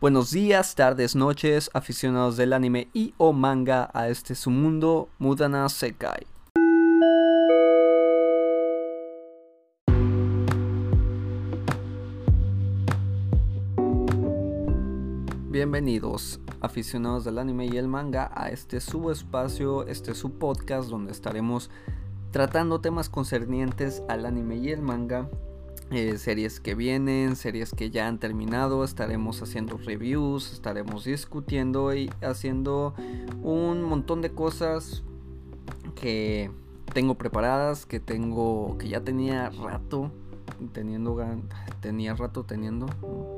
Buenos 0.00 0.30
días, 0.30 0.76
tardes, 0.76 1.14
noches, 1.14 1.68
aficionados 1.74 2.38
del 2.38 2.54
anime 2.54 2.88
y 2.94 3.12
o 3.18 3.34
manga 3.34 3.90
a 3.92 4.08
este 4.08 4.34
su 4.34 4.48
mundo, 4.48 5.10
Mudana 5.18 5.68
Sekai. 5.68 6.26
Bienvenidos, 15.50 16.40
aficionados 16.62 17.26
del 17.26 17.36
anime 17.36 17.66
y 17.66 17.76
el 17.76 17.86
manga, 17.86 18.30
a 18.34 18.48
este 18.48 18.80
su 18.80 19.10
espacio, 19.10 19.86
este 19.86 20.14
su 20.14 20.38
podcast 20.38 20.88
donde 20.88 21.12
estaremos 21.12 21.68
tratando 22.30 22.80
temas 22.80 23.10
concernientes 23.10 24.02
al 24.08 24.24
anime 24.24 24.56
y 24.56 24.70
el 24.70 24.80
manga 24.80 25.28
eh, 25.90 26.18
series 26.18 26.60
que 26.60 26.74
vienen, 26.74 27.34
series 27.34 27.72
que 27.72 27.90
ya 27.90 28.06
han 28.06 28.18
terminado, 28.18 28.84
estaremos 28.84 29.42
haciendo 29.42 29.76
reviews, 29.76 30.52
estaremos 30.52 31.04
discutiendo 31.04 31.92
y 31.94 32.10
haciendo 32.22 32.94
un 33.42 33.82
montón 33.82 34.22
de 34.22 34.30
cosas 34.30 35.02
que 35.96 36.50
tengo 36.94 37.16
preparadas, 37.16 37.86
que 37.86 37.98
tengo, 37.98 38.78
que 38.78 38.88
ya 38.88 39.00
tenía 39.00 39.50
rato 39.50 40.12
teniendo, 40.72 41.16
tenía 41.80 42.14
rato 42.14 42.44
teniendo, 42.44 42.86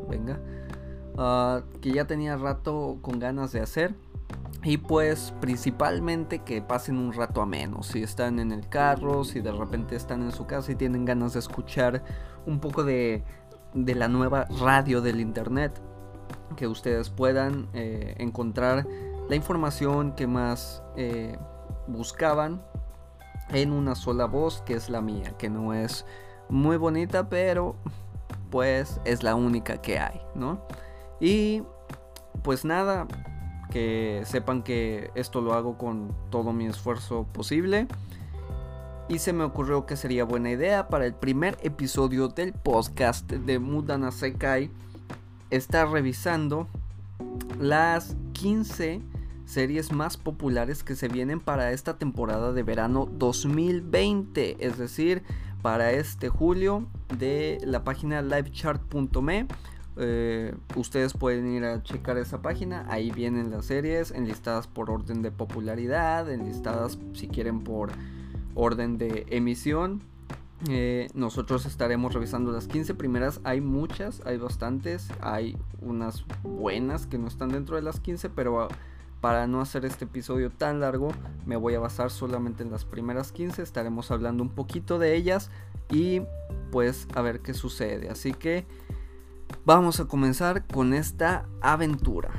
venga, 0.09 0.38
ah, 1.16 1.62
que 1.80 1.93
ya 1.93 2.07
tenía 2.07 2.37
rato 2.37 2.98
con 3.01 3.19
ganas 3.19 3.52
de 3.52 3.60
hacer. 3.60 3.95
Y 4.65 4.77
pues 4.77 5.34
principalmente 5.41 6.41
que 6.41 6.62
pasen 6.62 6.96
un 6.96 7.12
rato 7.12 7.43
a 7.43 7.46
menos. 7.46 7.88
Si 7.88 8.02
están 8.02 8.38
en 8.38 8.52
el 8.52 8.69
carro, 8.69 9.24
si 9.24 9.41
de 9.41 9.51
repente 9.51 9.96
están 9.96 10.23
en 10.23 10.30
su 10.30 10.46
casa 10.46 10.71
y 10.71 10.77
tienen 10.77 11.05
ganas 11.05 11.32
de 11.32 11.41
escuchar 11.41 12.05
un 12.46 12.60
poco 12.60 12.84
de, 12.84 13.23
de 13.74 13.95
la 13.95 14.09
nueva 14.09 14.46
radio 14.60 15.01
del 15.01 15.20
internet. 15.20 15.80
Que 16.56 16.66
ustedes 16.66 17.10
puedan 17.10 17.68
eh, 17.73 18.15
encontrar 18.18 18.87
la 19.28 19.37
información 19.37 20.12
que 20.12 20.26
más 20.26 20.82
eh, 20.96 21.38
buscaban 21.87 22.63
en 23.51 23.73
una 23.73 23.95
sola 23.95 24.26
voz, 24.26 24.63
que 24.63 24.74
es 24.74 24.90
la 24.90 25.01
mía. 25.01 25.35
Que 25.38 25.48
no 25.48 25.73
es 25.74 26.04
muy 26.48 26.76
bonita, 26.76 27.29
pero 27.29 27.76
pues 28.51 29.01
es 29.04 29.23
la 29.23 29.35
única 29.35 29.80
que 29.80 29.98
hay, 29.98 30.20
¿no? 30.35 30.66
Y 31.20 31.63
pues 32.43 32.65
nada, 32.65 33.07
que 33.70 34.23
sepan 34.26 34.63
que 34.63 35.10
esto 35.15 35.40
lo 35.40 35.54
hago 35.54 35.79
con 35.79 36.15
todo 36.30 36.52
mi 36.52 36.66
esfuerzo 36.66 37.26
posible. 37.32 37.88
Y 39.08 39.18
se 39.18 39.32
me 39.32 39.45
ocurrió 39.45 39.84
que 39.84 39.96
sería 39.96 40.24
buena 40.24 40.50
idea 40.50 40.88
para 40.88 41.06
el 41.06 41.14
primer 41.14 41.58
episodio 41.62 42.28
del 42.28 42.52
podcast 42.52 43.30
de 43.30 43.58
Mudana 43.58 44.10
Sekai 44.10 44.70
estar 45.50 45.90
revisando 45.90 46.68
las 47.60 48.16
15 48.32 49.02
series 49.45 49.92
más 49.92 50.16
populares 50.16 50.82
que 50.82 50.96
se 50.96 51.08
vienen 51.08 51.40
para 51.40 51.73
esta 51.73 51.98
temporada 51.98 52.52
de 52.52 52.62
verano 52.62 53.06
2020, 53.12 54.64
es 54.64 54.78
decir, 54.78 55.23
para 55.60 55.92
este 55.92 56.28
julio 56.28 56.86
de 57.18 57.58
la 57.64 57.84
página 57.84 58.23
livechart.me 58.23 59.46
eh, 59.98 60.54
ustedes 60.74 61.12
pueden 61.12 61.52
ir 61.52 61.64
a 61.64 61.82
checar 61.82 62.16
esa 62.16 62.40
página, 62.40 62.86
ahí 62.88 63.10
vienen 63.10 63.50
las 63.50 63.66
series 63.66 64.10
enlistadas 64.10 64.66
por 64.66 64.91
orden 64.91 65.20
de 65.20 65.30
popularidad, 65.30 66.30
enlistadas 66.30 66.98
si 67.12 67.28
quieren 67.28 67.60
por 67.60 67.92
orden 68.54 68.98
de 68.98 69.26
emisión. 69.31 70.03
Eh, 70.69 71.08
nosotros 71.14 71.66
estaremos 71.66 72.14
revisando 72.14 72.53
las 72.53 72.69
15 72.69 72.94
primeras, 72.94 73.41
hay 73.42 73.60
muchas, 73.60 74.22
hay 74.25 74.36
bastantes, 74.36 75.08
hay 75.20 75.56
unas 75.81 76.25
buenas 76.44 77.06
que 77.06 77.19
no 77.19 77.26
están 77.26 77.48
dentro 77.48 77.75
de 77.75 77.82
las 77.82 77.98
15, 77.98 78.30
pero 78.30 78.69
para 79.20 79.48
no 79.48 79.60
hacer 79.60 79.84
este 79.84 80.04
episodio 80.04 80.50
tan 80.50 80.80
largo 80.80 81.12
me 81.47 81.56
voy 81.56 81.75
a 81.75 81.80
basar 81.80 82.10
solamente 82.10 82.62
en 82.62 82.70
las 82.70 82.84
primeras 82.84 83.32
15, 83.32 83.60
estaremos 83.62 84.12
hablando 84.12 84.44
un 84.44 84.50
poquito 84.50 85.00
de 85.00 85.16
ellas 85.16 85.50
y 85.91 86.22
pues 86.70 87.08
a 87.14 87.22
ver 87.22 87.41
qué 87.41 87.54
sucede. 87.54 88.08
Así 88.08 88.32
que... 88.32 88.66
Vamos 89.64 90.00
a 90.00 90.06
comenzar 90.06 90.66
con 90.66 90.92
esta 90.92 91.46
aventura. 91.60 92.30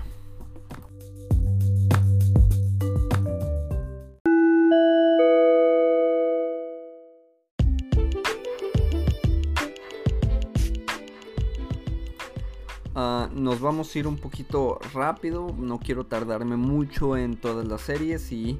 Ah, 12.95 13.27
nos 13.33 13.59
vamos 13.59 13.93
a 13.93 13.99
ir 13.99 14.07
un 14.07 14.17
poquito 14.17 14.79
rápido, 14.93 15.53
no 15.57 15.79
quiero 15.79 16.05
tardarme 16.05 16.57
mucho 16.57 17.17
en 17.17 17.37
todas 17.37 17.67
las 17.67 17.81
series 17.81 18.31
y 18.31 18.59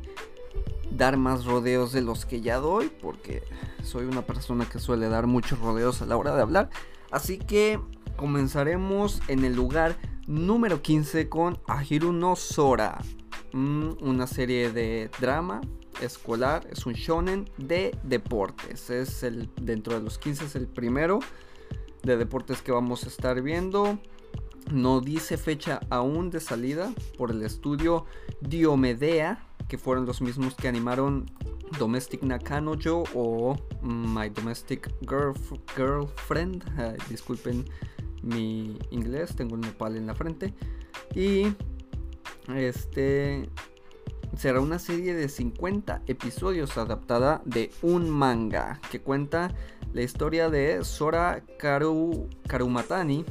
dar 0.90 1.18
más 1.18 1.46
rodeos 1.46 1.92
de 1.92 2.02
los 2.02 2.26
que 2.26 2.42
ya 2.42 2.58
doy, 2.58 2.92
porque 3.02 3.44
soy 3.84 4.06
una 4.06 4.24
persona 4.24 4.68
que 4.68 4.80
suele 4.80 5.08
dar 5.08 5.28
muchos 5.28 5.60
rodeos 5.60 6.02
a 6.02 6.08
la 6.08 6.18
hora 6.18 6.36
de 6.36 6.42
hablar. 6.42 6.70
Así 7.12 7.38
que 7.38 7.80
comenzaremos 8.16 9.22
en 9.28 9.46
el 9.46 9.54
lugar 9.56 9.98
número 10.26 10.82
15 10.82 11.30
con 11.30 11.60
Ahiru 11.68 12.12
no 12.12 12.36
Sora. 12.36 13.02
Mm, 13.52 13.92
una 14.02 14.26
serie 14.26 14.72
de 14.72 15.12
drama 15.20 15.62
escolar, 16.02 16.68
es 16.72 16.88
un 16.88 16.94
shonen 16.94 17.50
de 17.58 17.96
deportes. 18.02 18.90
Es 18.90 19.22
el 19.22 19.48
dentro 19.62 19.94
de 19.94 20.02
los 20.02 20.18
15 20.18 20.46
es 20.46 20.56
el 20.56 20.68
primero 20.68 21.20
de 22.02 22.18
deportes 22.18 22.64
que 22.64 22.72
vamos 22.72 23.04
a 23.04 23.08
estar 23.08 23.42
viendo. 23.44 24.00
No 24.72 25.02
dice 25.02 25.38
fecha 25.38 25.80
aún 25.90 26.30
de 26.30 26.40
salida 26.40 26.94
por 27.18 27.32
el 27.32 27.44
estudio 27.44 28.06
Diomedea, 28.42 29.46
que 29.68 29.78
fueron 29.78 30.06
los 30.06 30.22
mismos 30.22 30.56
que 30.56 30.68
animaron 30.68 31.26
Domestic 31.80 32.24
Nakanojo 32.24 33.04
o 33.14 33.56
My 33.82 34.30
Domestic 34.30 34.92
Girlfriend. 35.76 36.64
disculpen 37.10 37.66
mi 38.22 38.78
inglés, 38.92 39.36
tengo 39.36 39.56
un 39.56 39.62
nopal 39.62 39.98
en 39.98 40.08
la 40.08 40.16
frente. 40.16 40.54
Y 41.16 41.54
este 42.56 43.50
será 44.38 44.60
una 44.62 44.80
serie 44.80 45.14
de 45.14 45.30
50 45.30 46.04
episodios 46.08 46.78
adaptada 46.78 47.42
de 47.46 47.72
un 47.82 48.10
manga 48.10 48.80
que 48.90 49.00
cuenta 49.00 49.54
la 49.94 50.02
historia 50.02 50.50
de 50.50 50.84
Sora 50.84 51.44
Karu, 51.60 52.28
Karumatani, 52.48 53.26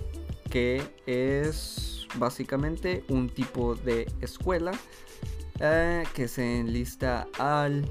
que 0.53 0.83
es 1.07 2.07
básicamente 2.19 3.05
un 3.09 3.31
tipo 3.31 3.75
de 3.75 4.07
escuela 4.21 4.73
eh, 5.61 6.05
que 6.13 6.29
se 6.29 6.61
enlista 6.61 7.27
al, 7.39 7.91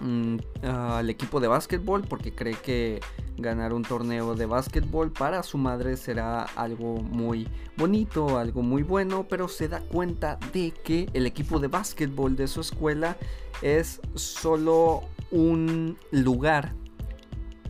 mm, 0.00 0.36
al 0.62 1.10
equipo 1.10 1.38
de 1.38 1.48
básquetbol 1.48 2.02
porque 2.08 2.34
cree 2.34 2.54
que 2.54 3.00
ganar 3.36 3.74
un 3.74 3.82
torneo 3.82 4.34
de 4.34 4.46
básquetbol 4.46 5.12
para 5.12 5.42
su 5.42 5.58
madre 5.58 5.98
será 5.98 6.44
algo 6.44 6.96
muy 6.96 7.46
bonito, 7.76 8.38
algo 8.38 8.62
muy 8.62 8.82
bueno, 8.82 9.26
pero 9.28 9.46
se 9.46 9.68
da 9.68 9.80
cuenta 9.80 10.38
de 10.54 10.70
que 10.70 11.10
el 11.12 11.26
equipo 11.26 11.58
de 11.58 11.68
básquetbol 11.68 12.36
de 12.36 12.48
su 12.48 12.62
escuela 12.62 13.18
es 13.60 14.00
solo 14.14 15.02
un 15.30 15.98
lugar 16.10 16.72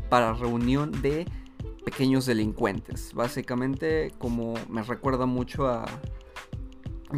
para 0.09 0.33
reunión 0.33 0.93
de 1.03 1.27
pequeños 1.87 2.27
delincuentes. 2.27 3.15
Básicamente 3.15 4.13
como 4.19 4.55
me 4.69 4.83
recuerda 4.83 5.25
mucho 5.25 5.69
a... 5.69 5.87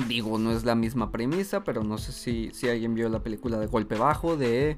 Digo, 0.06 0.38
no 0.38 0.52
es 0.52 0.64
la 0.64 0.74
misma 0.74 1.10
premisa, 1.10 1.64
pero 1.64 1.82
no 1.82 1.96
sé 1.96 2.12
si, 2.12 2.50
si 2.52 2.68
alguien 2.68 2.94
vio 2.94 3.08
la 3.08 3.22
película 3.22 3.58
de 3.58 3.66
Golpe 3.66 3.96
Bajo 3.96 4.36
de 4.36 4.76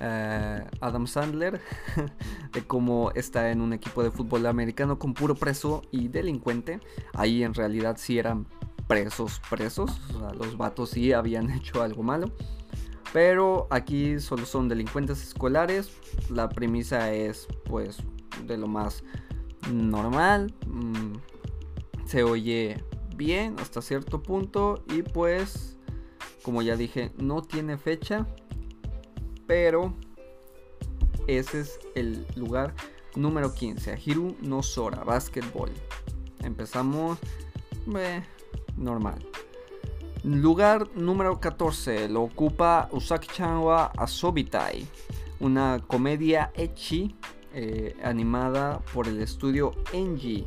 eh, 0.00 0.64
Adam 0.82 1.06
Sandler, 1.06 1.62
de 2.52 2.62
cómo 2.66 3.10
está 3.14 3.50
en 3.50 3.62
un 3.62 3.72
equipo 3.72 4.02
de 4.02 4.10
fútbol 4.10 4.44
americano 4.44 4.98
con 4.98 5.14
puro 5.14 5.34
preso 5.34 5.80
y 5.90 6.08
delincuente. 6.08 6.80
Ahí 7.14 7.42
en 7.42 7.54
realidad 7.54 7.96
sí 7.98 8.18
eran 8.18 8.46
presos, 8.86 9.40
presos. 9.48 9.98
los 10.36 10.58
vatos 10.58 10.90
sí 10.90 11.14
habían 11.14 11.50
hecho 11.56 11.82
algo 11.82 12.02
malo. 12.02 12.30
Pero 13.14 13.66
aquí 13.70 14.20
solo 14.20 14.44
son 14.44 14.68
delincuentes 14.68 15.22
escolares. 15.22 15.90
La 16.28 16.50
premisa 16.50 17.12
es 17.14 17.48
pues 17.64 18.02
de 18.46 18.56
lo 18.56 18.66
más 18.68 19.04
normal. 19.70 20.54
Mm, 20.66 21.14
se 22.06 22.22
oye 22.24 22.82
bien 23.16 23.56
hasta 23.58 23.82
cierto 23.82 24.22
punto. 24.22 24.82
Y 24.88 25.02
pues, 25.02 25.76
como 26.42 26.62
ya 26.62 26.76
dije, 26.76 27.12
no 27.18 27.42
tiene 27.42 27.78
fecha. 27.78 28.26
Pero 29.46 29.94
ese 31.26 31.60
es 31.60 31.80
el 31.94 32.26
lugar 32.36 32.74
número 33.16 33.54
15. 33.54 33.98
Hiru 34.04 34.36
no 34.40 34.62
Sora, 34.62 35.04
básquetbol. 35.04 35.70
Empezamos 36.40 37.18
eh, 37.96 38.22
normal. 38.76 39.24
Lugar 40.24 40.88
número 40.94 41.40
14 41.40 42.08
lo 42.08 42.22
ocupa 42.22 42.88
Usaki-chan 42.92 43.58
wa 43.58 43.86
Asobitai, 43.86 44.86
una 45.40 45.82
comedia 45.84 46.52
echi 46.54 47.16
eh, 47.54 47.96
animada 48.02 48.80
por 48.92 49.08
el 49.08 49.20
estudio 49.20 49.72
Enji. 49.92 50.46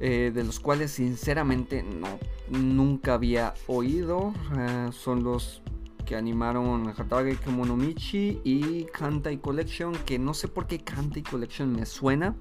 eh, 0.00 0.30
de 0.34 0.44
los 0.44 0.60
cuales 0.60 0.90
sinceramente 0.92 1.82
no, 1.82 2.18
nunca 2.50 3.14
había 3.14 3.54
oído. 3.66 4.34
Eh, 4.58 4.90
son 4.92 5.24
los 5.24 5.62
que 6.04 6.16
animaron 6.16 6.88
Hatage 6.96 7.36
Kemonomichi 7.36 8.40
y 8.44 8.84
Kantai 8.84 9.38
Collection, 9.38 9.92
que 10.04 10.18
no 10.18 10.34
sé 10.34 10.48
por 10.48 10.66
qué 10.66 10.78
Kantai 10.78 11.22
Collection 11.22 11.72
me 11.72 11.84
suena, 11.86 12.36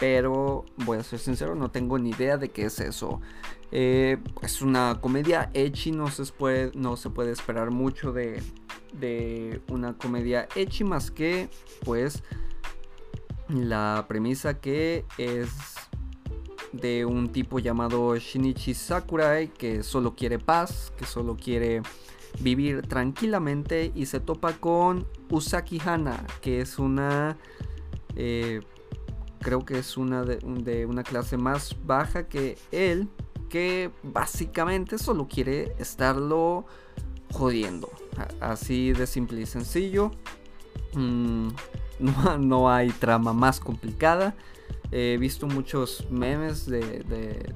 pero 0.00 0.64
voy 0.84 0.98
a 0.98 1.02
ser 1.02 1.18
sincero, 1.20 1.54
no 1.54 1.70
tengo 1.70 1.98
ni 1.98 2.10
idea 2.10 2.38
de 2.38 2.48
qué 2.50 2.64
es 2.64 2.80
eso. 2.80 3.20
Es 3.70 4.62
una 4.62 4.98
comedia 5.00 5.50
ecchi, 5.54 5.92
no 5.92 6.08
se 6.08 6.24
puede, 6.32 6.72
no 6.74 6.96
se 6.96 7.10
puede 7.10 7.32
esperar 7.32 7.70
mucho 7.70 8.12
de, 8.12 8.42
de 8.94 9.60
una 9.68 9.92
comedia 9.96 10.48
ecchi 10.56 10.84
más 10.84 11.10
que 11.10 11.50
pues 11.84 12.22
la 13.48 14.04
premisa 14.08 14.60
que 14.60 15.04
es 15.16 15.48
de 16.72 17.04
un 17.04 17.30
tipo 17.32 17.58
llamado 17.58 18.16
Shinichi 18.16 18.74
Sakurai 18.74 19.48
que 19.48 19.82
solo 19.82 20.14
quiere 20.14 20.38
paz, 20.38 20.92
que 20.96 21.06
solo 21.06 21.36
quiere 21.36 21.82
vivir 22.40 22.82
tranquilamente 22.82 23.90
y 23.94 24.06
se 24.06 24.20
topa 24.20 24.52
con 24.54 25.06
Usaki 25.30 25.80
Hana, 25.84 26.26
que 26.40 26.60
es 26.60 26.78
una... 26.78 27.36
Eh, 28.16 28.60
creo 29.40 29.64
que 29.64 29.78
es 29.78 29.96
una 29.96 30.24
de, 30.24 30.86
una 30.86 31.02
clase 31.04 31.36
más 31.36 31.76
baja 31.84 32.28
que 32.28 32.58
él, 32.72 33.08
que 33.48 33.90
básicamente 34.02 34.98
solo 34.98 35.28
quiere 35.28 35.74
estarlo 35.78 36.66
jodiendo. 37.32 37.88
Así 38.40 38.92
de 38.92 39.06
simple 39.06 39.40
y 39.40 39.46
sencillo. 39.46 40.10
Mm, 40.94 41.48
no, 42.38 42.70
hay 42.70 42.90
trama 42.90 43.32
más 43.32 43.60
complicada. 43.60 44.34
He 44.90 45.18
visto 45.18 45.46
muchos 45.46 46.06
memes 46.10 46.66
de, 46.66 47.04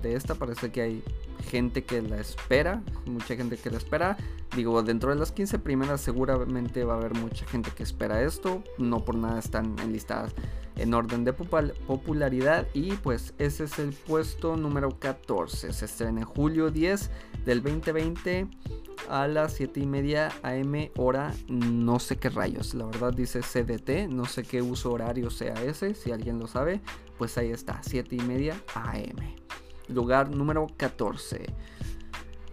de, 0.03 0.15
esta. 0.15 0.35
Parece 0.35 0.71
que 0.71 0.83
hay 0.83 1.05
gente 1.43 1.85
que 1.85 2.03
la 2.03 2.19
espera. 2.19 2.83
Mucha 3.07 3.37
gente 3.37 3.57
que 3.57 3.71
la 3.71 3.79
espera. 3.79 4.17
Digo, 4.57 4.83
dentro 4.83 5.11
de 5.11 5.17
las 5.17 5.33
15 5.33 5.59
primeras 5.59 6.01
seguramente 6.01 6.85
va 6.85 6.95
a 6.95 6.97
haber 6.97 7.15
mucha 7.15 7.47
gente 7.47 7.71
que 7.71 7.83
espera 7.83 8.23
esto. 8.23 8.63
No 8.79 9.05
por 9.05 9.17
nada 9.17 9.39
están 9.39 9.77
enlistadas 9.81 10.33
en 10.77 10.95
orden 10.95 11.25
de 11.25 11.33
popularidad. 11.33 12.67
Y 12.75 12.93
pues 12.97 13.35
ese 13.39 13.65
es 13.65 13.79
el 13.79 13.93
puesto 13.93 14.57
número 14.57 14.99
14. 14.99 15.73
Se 15.73 15.85
estrena 15.85 16.21
en 16.21 16.27
julio 16.27 16.71
10 16.71 17.11
del 17.45 17.63
2020 17.63 18.49
a 19.09 19.27
las 19.27 19.55
7 19.55 19.81
y 19.81 19.87
media 19.87 20.31
AM 20.43 20.91
hora 20.97 21.35
no 21.49 21.99
sé 21.99 22.17
qué 22.17 22.29
rayos. 22.29 22.75
La 22.75 22.87
verdad 22.87 23.13
dice 23.13 23.41
CDT, 23.41 24.09
no 24.09 24.25
sé 24.27 24.43
qué 24.43 24.63
uso 24.63 24.93
horario 24.93 25.31
sea 25.31 25.55
ese. 25.55 25.95
Si 25.95 26.13
alguien 26.13 26.39
lo 26.39 26.47
sabe, 26.47 26.81
pues 27.19 27.37
ahí 27.39 27.51
está, 27.51 27.81
7 27.83 28.17
y 28.17 28.21
media 28.21 28.61
AM. 28.75 29.17
Lugar 29.93 30.31
número 30.31 30.67
14. 30.77 31.47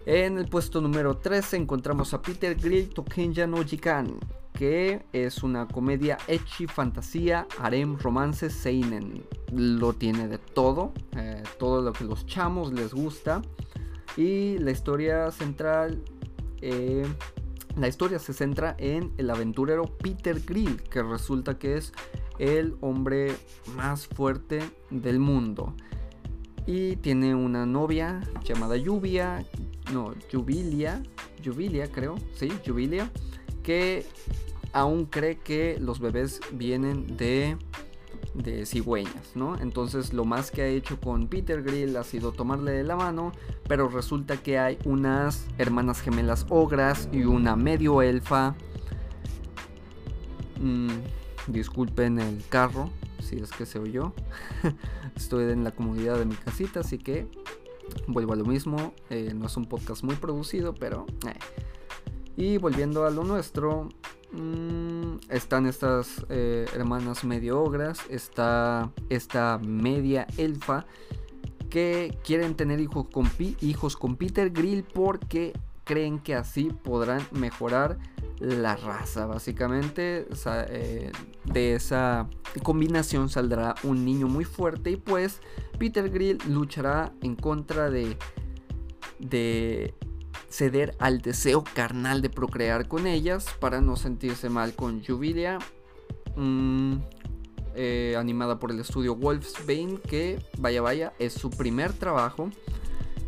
En 0.06 0.38
el 0.38 0.48
puesto 0.48 0.80
número 0.80 1.16
13 1.16 1.56
encontramos 1.56 2.14
a 2.14 2.22
Peter 2.22 2.54
Grill 2.54 2.88
Tokenja 2.88 3.46
no 3.46 3.62
Jikan, 3.64 4.18
que 4.52 5.04
es 5.12 5.42
una 5.42 5.68
comedia 5.68 6.18
ecchi, 6.26 6.66
fantasía, 6.66 7.46
harem, 7.58 7.98
romance, 7.98 8.50
seinen. 8.50 9.24
Lo 9.52 9.92
tiene 9.92 10.28
de 10.28 10.38
todo, 10.38 10.92
eh, 11.16 11.42
todo 11.58 11.82
lo 11.82 11.92
que 11.92 12.04
los 12.04 12.26
chamos 12.26 12.72
les 12.72 12.94
gusta. 12.94 13.42
Y 14.16 14.58
la 14.58 14.70
historia 14.70 15.30
central 15.30 16.02
eh, 16.60 17.06
la 17.76 17.88
historia 17.88 18.18
se 18.18 18.32
centra 18.32 18.74
en 18.78 19.12
el 19.16 19.30
aventurero 19.30 19.84
Peter 19.84 20.40
Grill, 20.40 20.82
que 20.82 21.02
resulta 21.02 21.58
que 21.58 21.76
es 21.76 21.92
el 22.38 22.76
hombre 22.80 23.36
más 23.76 24.06
fuerte 24.06 24.60
del 24.90 25.18
mundo. 25.18 25.74
Y 26.66 26.96
tiene 26.96 27.34
una 27.34 27.66
novia 27.66 28.20
llamada 28.44 28.76
Lluvia, 28.76 29.44
no, 29.92 30.14
Jubilia, 30.30 31.02
Jubilia 31.44 31.90
creo, 31.90 32.16
sí, 32.34 32.48
Jubilia, 32.66 33.10
que 33.62 34.06
aún 34.72 35.06
cree 35.06 35.38
que 35.38 35.78
los 35.80 36.00
bebés 36.00 36.40
vienen 36.52 37.16
de 37.16 37.56
de 38.34 38.64
cigüeñas, 38.64 39.34
¿no? 39.34 39.58
Entonces 39.58 40.12
lo 40.12 40.24
más 40.24 40.50
que 40.50 40.62
ha 40.62 40.66
hecho 40.66 41.00
con 41.00 41.26
Peter 41.26 41.62
Grill 41.62 41.96
ha 41.96 42.04
sido 42.04 42.32
tomarle 42.32 42.72
de 42.72 42.84
la 42.84 42.96
mano, 42.96 43.32
pero 43.66 43.88
resulta 43.88 44.36
que 44.36 44.58
hay 44.58 44.78
unas 44.84 45.46
hermanas 45.58 46.00
gemelas 46.00 46.46
ogras 46.48 47.08
y 47.12 47.24
una 47.24 47.56
medio 47.56 48.02
elfa. 48.02 48.54
Mm, 50.60 50.88
disculpen 51.46 52.18
el 52.18 52.42
carro, 52.48 52.90
si 53.20 53.36
es 53.36 53.50
que 53.50 53.66
se 53.66 53.78
oyó. 53.78 54.12
Estoy 55.16 55.50
en 55.50 55.64
la 55.64 55.72
comodidad 55.72 56.18
de 56.18 56.24
mi 56.24 56.34
casita, 56.34 56.80
así 56.80 56.98
que 56.98 57.28
vuelvo 58.06 58.32
a 58.32 58.36
lo 58.36 58.44
mismo. 58.44 58.94
Eh, 59.10 59.32
no 59.34 59.46
es 59.46 59.56
un 59.56 59.66
podcast 59.66 60.02
muy 60.02 60.16
producido, 60.16 60.74
pero... 60.74 61.06
Eh. 61.26 61.38
Y 62.36 62.56
volviendo 62.56 63.04
a 63.04 63.10
lo 63.10 63.24
nuestro, 63.24 63.90
Mm, 64.32 65.16
están 65.28 65.66
estas 65.66 66.24
eh, 66.28 66.66
hermanas 66.74 67.24
medio 67.24 67.60
ogras. 67.60 68.00
Está 68.08 68.90
esta 69.08 69.58
media 69.58 70.26
elfa. 70.36 70.86
Que 71.68 72.18
quieren 72.24 72.56
tener 72.56 72.84
con, 72.88 73.30
hijos 73.60 73.96
con 73.96 74.16
Peter 74.16 74.50
Grill 74.50 74.82
porque 74.82 75.52
creen 75.90 76.20
que 76.20 76.36
así 76.36 76.70
podrán 76.84 77.20
mejorar 77.32 77.98
la 78.38 78.76
raza. 78.76 79.26
Básicamente 79.26 80.28
eh, 80.68 81.10
de 81.46 81.74
esa 81.74 82.30
combinación 82.62 83.28
saldrá 83.28 83.74
un 83.82 84.04
niño 84.04 84.28
muy 84.28 84.44
fuerte 84.44 84.92
y 84.92 84.96
pues 84.96 85.40
Peter 85.80 86.08
Grill 86.08 86.38
luchará 86.48 87.12
en 87.22 87.34
contra 87.34 87.90
de, 87.90 88.16
de 89.18 89.92
ceder 90.48 90.94
al 91.00 91.22
deseo 91.22 91.64
carnal 91.74 92.22
de 92.22 92.30
procrear 92.30 92.86
con 92.86 93.08
ellas 93.08 93.46
para 93.58 93.80
no 93.80 93.96
sentirse 93.96 94.48
mal 94.48 94.76
con 94.76 95.04
Jubilia. 95.04 95.58
Mm, 96.36 96.98
eh, 97.74 98.14
animada 98.16 98.60
por 98.60 98.70
el 98.70 98.78
estudio 98.78 99.16
Wolfsbane, 99.16 99.98
que 100.08 100.38
vaya 100.56 100.82
vaya, 100.82 101.12
es 101.18 101.32
su 101.32 101.50
primer 101.50 101.92
trabajo. 101.92 102.48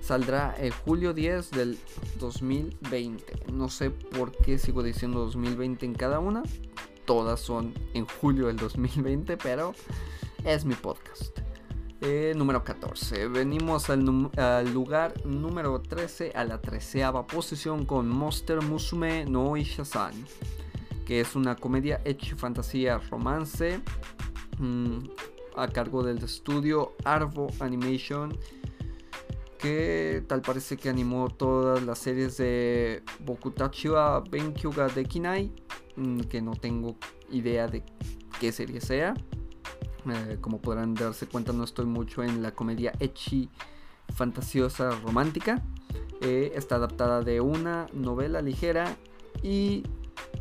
Saldrá 0.03 0.55
el 0.59 0.73
julio 0.73 1.15
10 1.15 1.53
del 1.53 1.79
2020. 2.19 3.53
No 3.53 3.69
sé 3.69 3.91
por 3.91 4.33
qué 4.33 4.59
sigo 4.59 4.83
diciendo 4.83 5.21
2020 5.21 5.87
en 5.87 5.95
cada 5.95 6.19
una. 6.19 6.43
Todas 7.05 7.39
son 7.39 7.73
en 7.95 8.07
julio 8.07 8.49
del 8.49 8.57
2020, 8.57 9.37
pero 9.37 9.75
es 10.45 10.65
mi 10.65 10.75
podcast. 10.75 11.39
Eh, 12.01 12.35
número 12.37 12.65
14. 12.65 13.29
Venimos 13.29 13.89
al, 13.91 14.05
lugar 14.75 15.25
número 15.25 15.81
13, 15.81 16.33
a 16.35 16.43
la 16.43 16.61
treceava 16.61 17.29
posición 17.29 17.87
con 17.87 18.09
Monster 18.09 18.61
Musume 18.61 19.25
no 19.25 19.57
Isha-san, 19.57 20.13
que 21.07 21.21
es 21.21 21.37
una 21.37 21.55
comedia 21.55 22.01
hecha 22.05 22.35
fantasía 22.35 22.99
romance 22.99 23.81
mm, 24.59 24.99
a 25.57 25.69
cargo 25.69 26.03
del 26.03 26.19
estudio 26.19 26.97
Arvo 27.05 27.47
Animation, 27.61 28.37
que 29.63 30.25
tal 30.27 30.43
parece 30.43 30.77
que 30.77 30.89
animó 30.89 31.29
todas 31.29 31.85
las 31.85 32.01
series 32.01 32.37
de 32.37 33.05
Bokutachi 33.21 33.89
wa 33.91 34.19
Benkyuga 34.19 34.89
de 34.89 35.05
Kinai, 35.05 35.53
mm, 35.95 36.23
que 36.23 36.43
no 36.43 36.57
tengo 36.57 36.97
idea 37.31 37.69
de 37.69 37.85
qué 38.41 38.51
serie 38.51 38.81
sea. 38.81 39.15
Eh, 40.13 40.39
como 40.41 40.61
podrán 40.61 40.95
darse 40.95 41.27
cuenta, 41.27 41.53
no 41.53 41.63
estoy 41.63 41.87
mucho 41.87 42.25
en 42.25 42.43
la 42.43 42.51
comedia 42.51 42.93
ecchi, 42.99 43.49
fantasiosa, 44.13 44.91
romántica. 45.05 45.63
Eh, 46.21 46.53
está 46.57 46.75
adaptada 46.75 47.23
de 47.23 47.41
una 47.41 47.87
novela 47.93 48.43
ligera 48.43 48.97
y 49.45 49.85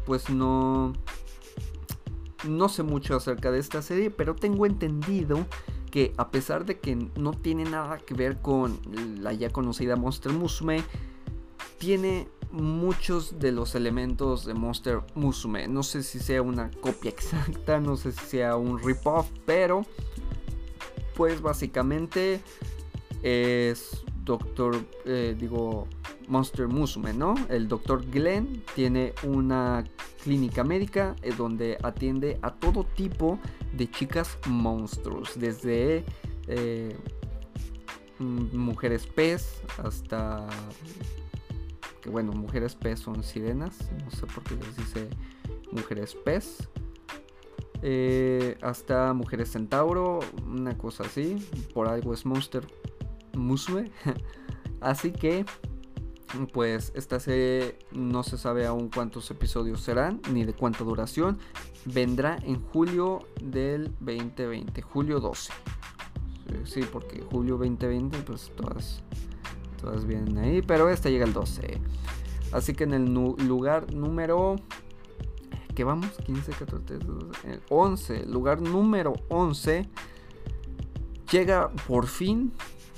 pues 0.06 0.32
no... 0.32 0.94
No 2.50 2.70
sé 2.70 2.82
mucho 2.82 3.16
acerca 3.16 3.52
de 3.52 3.60
esta 3.60 3.84
serie, 3.84 4.10
pero 4.10 4.36
tengo 4.36 4.66
entendido 4.66 5.46
que 5.92 6.14
a 6.18 6.32
pesar 6.32 6.66
de 6.66 6.80
que 6.80 6.96
no 6.96 7.34
tiene 7.34 7.66
nada 7.66 7.98
que 7.98 8.14
ver 8.14 8.42
con 8.42 8.80
la 9.20 9.34
ya 9.34 9.50
conocida 9.50 9.96
Monster 9.96 10.32
Musume, 10.32 10.84
tiene 11.78 12.28
muchos 12.52 13.40
de 13.40 13.52
los 13.52 13.76
elementos 13.76 14.46
de 14.46 14.54
Monster 14.54 15.02
Musume. 15.16 15.68
No 15.68 15.84
sé 15.84 16.04
si 16.04 16.20
sea 16.20 16.42
una 16.42 16.72
copia 16.72 17.12
exacta, 17.12 17.80
no 17.80 17.98
sé 17.98 18.12
si 18.12 18.26
sea 18.26 18.56
un 18.56 18.80
rip-off, 18.80 19.30
pero 19.46 19.86
pues 21.16 21.42
básicamente 21.42 22.42
es 23.22 24.04
Doctor, 24.24 24.78
eh, 25.06 25.36
digo, 25.38 25.88
Monster 26.28 26.68
Musume, 26.68 27.14
¿no? 27.14 27.36
El 27.50 27.68
Doctor 27.68 28.06
Glenn 28.10 28.64
tiene 28.76 29.14
una 29.24 29.84
clínica 30.24 30.64
médica 30.64 31.16
eh, 31.22 31.34
donde 31.38 31.78
atiende 31.84 32.40
a 32.42 32.52
todo 32.52 32.84
tipo 32.84 33.40
de 33.74 33.90
chicas 33.90 34.38
monstruos, 34.48 35.40
desde 35.40 36.04
eh, 36.48 36.96
mujeres 38.20 39.08
pez 39.08 39.62
hasta 39.84 40.48
que 42.02 42.10
bueno, 42.10 42.32
mujeres 42.32 42.76
pez 42.76 43.00
son 43.00 43.24
sirenas, 43.24 43.90
no 44.04 44.12
sé 44.12 44.26
por 44.26 44.44
qué 44.44 44.56
les 44.56 44.76
dice 44.76 45.10
mujeres 45.72 46.16
pez. 46.16 46.68
Eh, 47.84 48.58
hasta 48.62 49.12
mujeres 49.14 49.52
centauro, 49.52 50.20
una 50.46 50.78
cosa 50.78 51.04
así, 51.04 51.38
por 51.74 51.88
algo 51.88 52.14
es 52.14 52.26
monster, 52.26 52.66
Musue. 53.34 53.92
Así 54.82 55.12
que, 55.12 55.46
pues 56.52 56.92
esta 56.96 57.20
serie 57.20 57.78
no 57.92 58.24
se 58.24 58.38
sabe 58.38 58.66
aún 58.66 58.90
cuántos 58.90 59.30
episodios 59.32 59.82
serán, 59.82 60.22
ni 60.32 60.44
de 60.46 60.54
cuánta 60.54 60.84
duración. 60.84 61.38
Vendrá 61.86 62.38
en 62.44 62.62
julio 62.68 63.28
del 63.42 63.86
2020, 64.00 64.82
julio 64.82 65.20
12. 65.20 65.52
Sí, 66.66 66.82
porque 66.92 67.22
julio 67.22 67.58
2020, 67.58 68.20
pues 68.20 68.52
todas, 68.56 69.02
todas 69.80 70.06
vienen 70.06 70.38
ahí, 70.38 70.62
pero 70.62 70.90
esta 70.90 71.10
llega 71.10 71.26
el 71.26 71.34
12. 71.34 71.80
Así 72.52 72.74
que 72.74 72.84
en 72.84 72.94
el 72.94 73.14
lugar 73.14 73.94
número 73.94 74.58
que 75.74 75.84
vamos 75.84 76.12
15, 76.26 76.52
14, 76.52 77.00
11, 77.70 78.26
lugar 78.26 78.62
número 78.62 79.14
11 79.30 79.88
llega 81.32 81.70
por 81.88 82.08
fin 82.08 82.52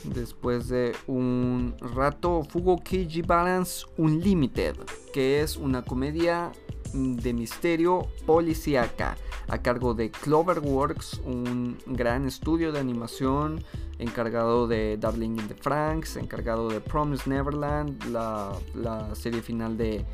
después 0.04 0.68
de 0.68 0.96
un 1.08 1.76
rato 1.80 2.44
Fugo 2.44 2.78
Keiji 2.84 3.22
Balance 3.22 3.86
Unlimited, 3.98 4.76
que 5.14 5.42
es 5.42 5.58
una 5.58 5.84
comedia 5.84 6.52
de 6.94 7.34
misterio 7.34 8.08
policíaca 8.26 9.18
a 9.48 9.62
cargo 9.62 9.94
de 9.94 10.12
Cloverworks, 10.12 11.22
un 11.26 11.78
gran 11.88 12.28
estudio 12.28 12.72
de 12.72 12.80
animación 12.80 13.64
encargado 14.00 14.68
de 14.68 14.98
Doubling 14.98 15.40
in 15.40 15.48
the 15.48 15.56
Franks, 15.56 16.18
encargado 16.18 16.70
de 16.70 16.80
Promise 16.82 17.30
Neverland, 17.30 18.06
la, 18.06 18.52
la 18.76 19.14
serie 19.16 19.42
final 19.42 19.78
de 19.78 20.06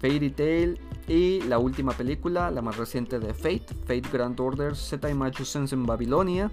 Fairy 0.00 0.30
Tail 0.30 0.78
y 1.06 1.40
la 1.42 1.58
última 1.58 1.92
película, 1.92 2.50
la 2.50 2.62
más 2.62 2.76
reciente 2.76 3.18
de 3.18 3.34
Fate, 3.34 3.66
Fate 3.86 4.04
Grand 4.12 4.38
Order 4.38 4.76
Zeta 4.76 5.08
Sense 5.44 5.74
en 5.74 5.86
Babilonia. 5.86 6.50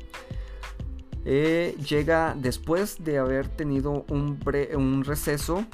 Eh, 1.25 1.75
llega 1.89 2.35
después 2.37 3.03
de 3.03 3.17
haber 3.17 3.47
tenido 3.47 4.05
un, 4.09 4.39
un 4.75 5.03
receso. 5.03 5.65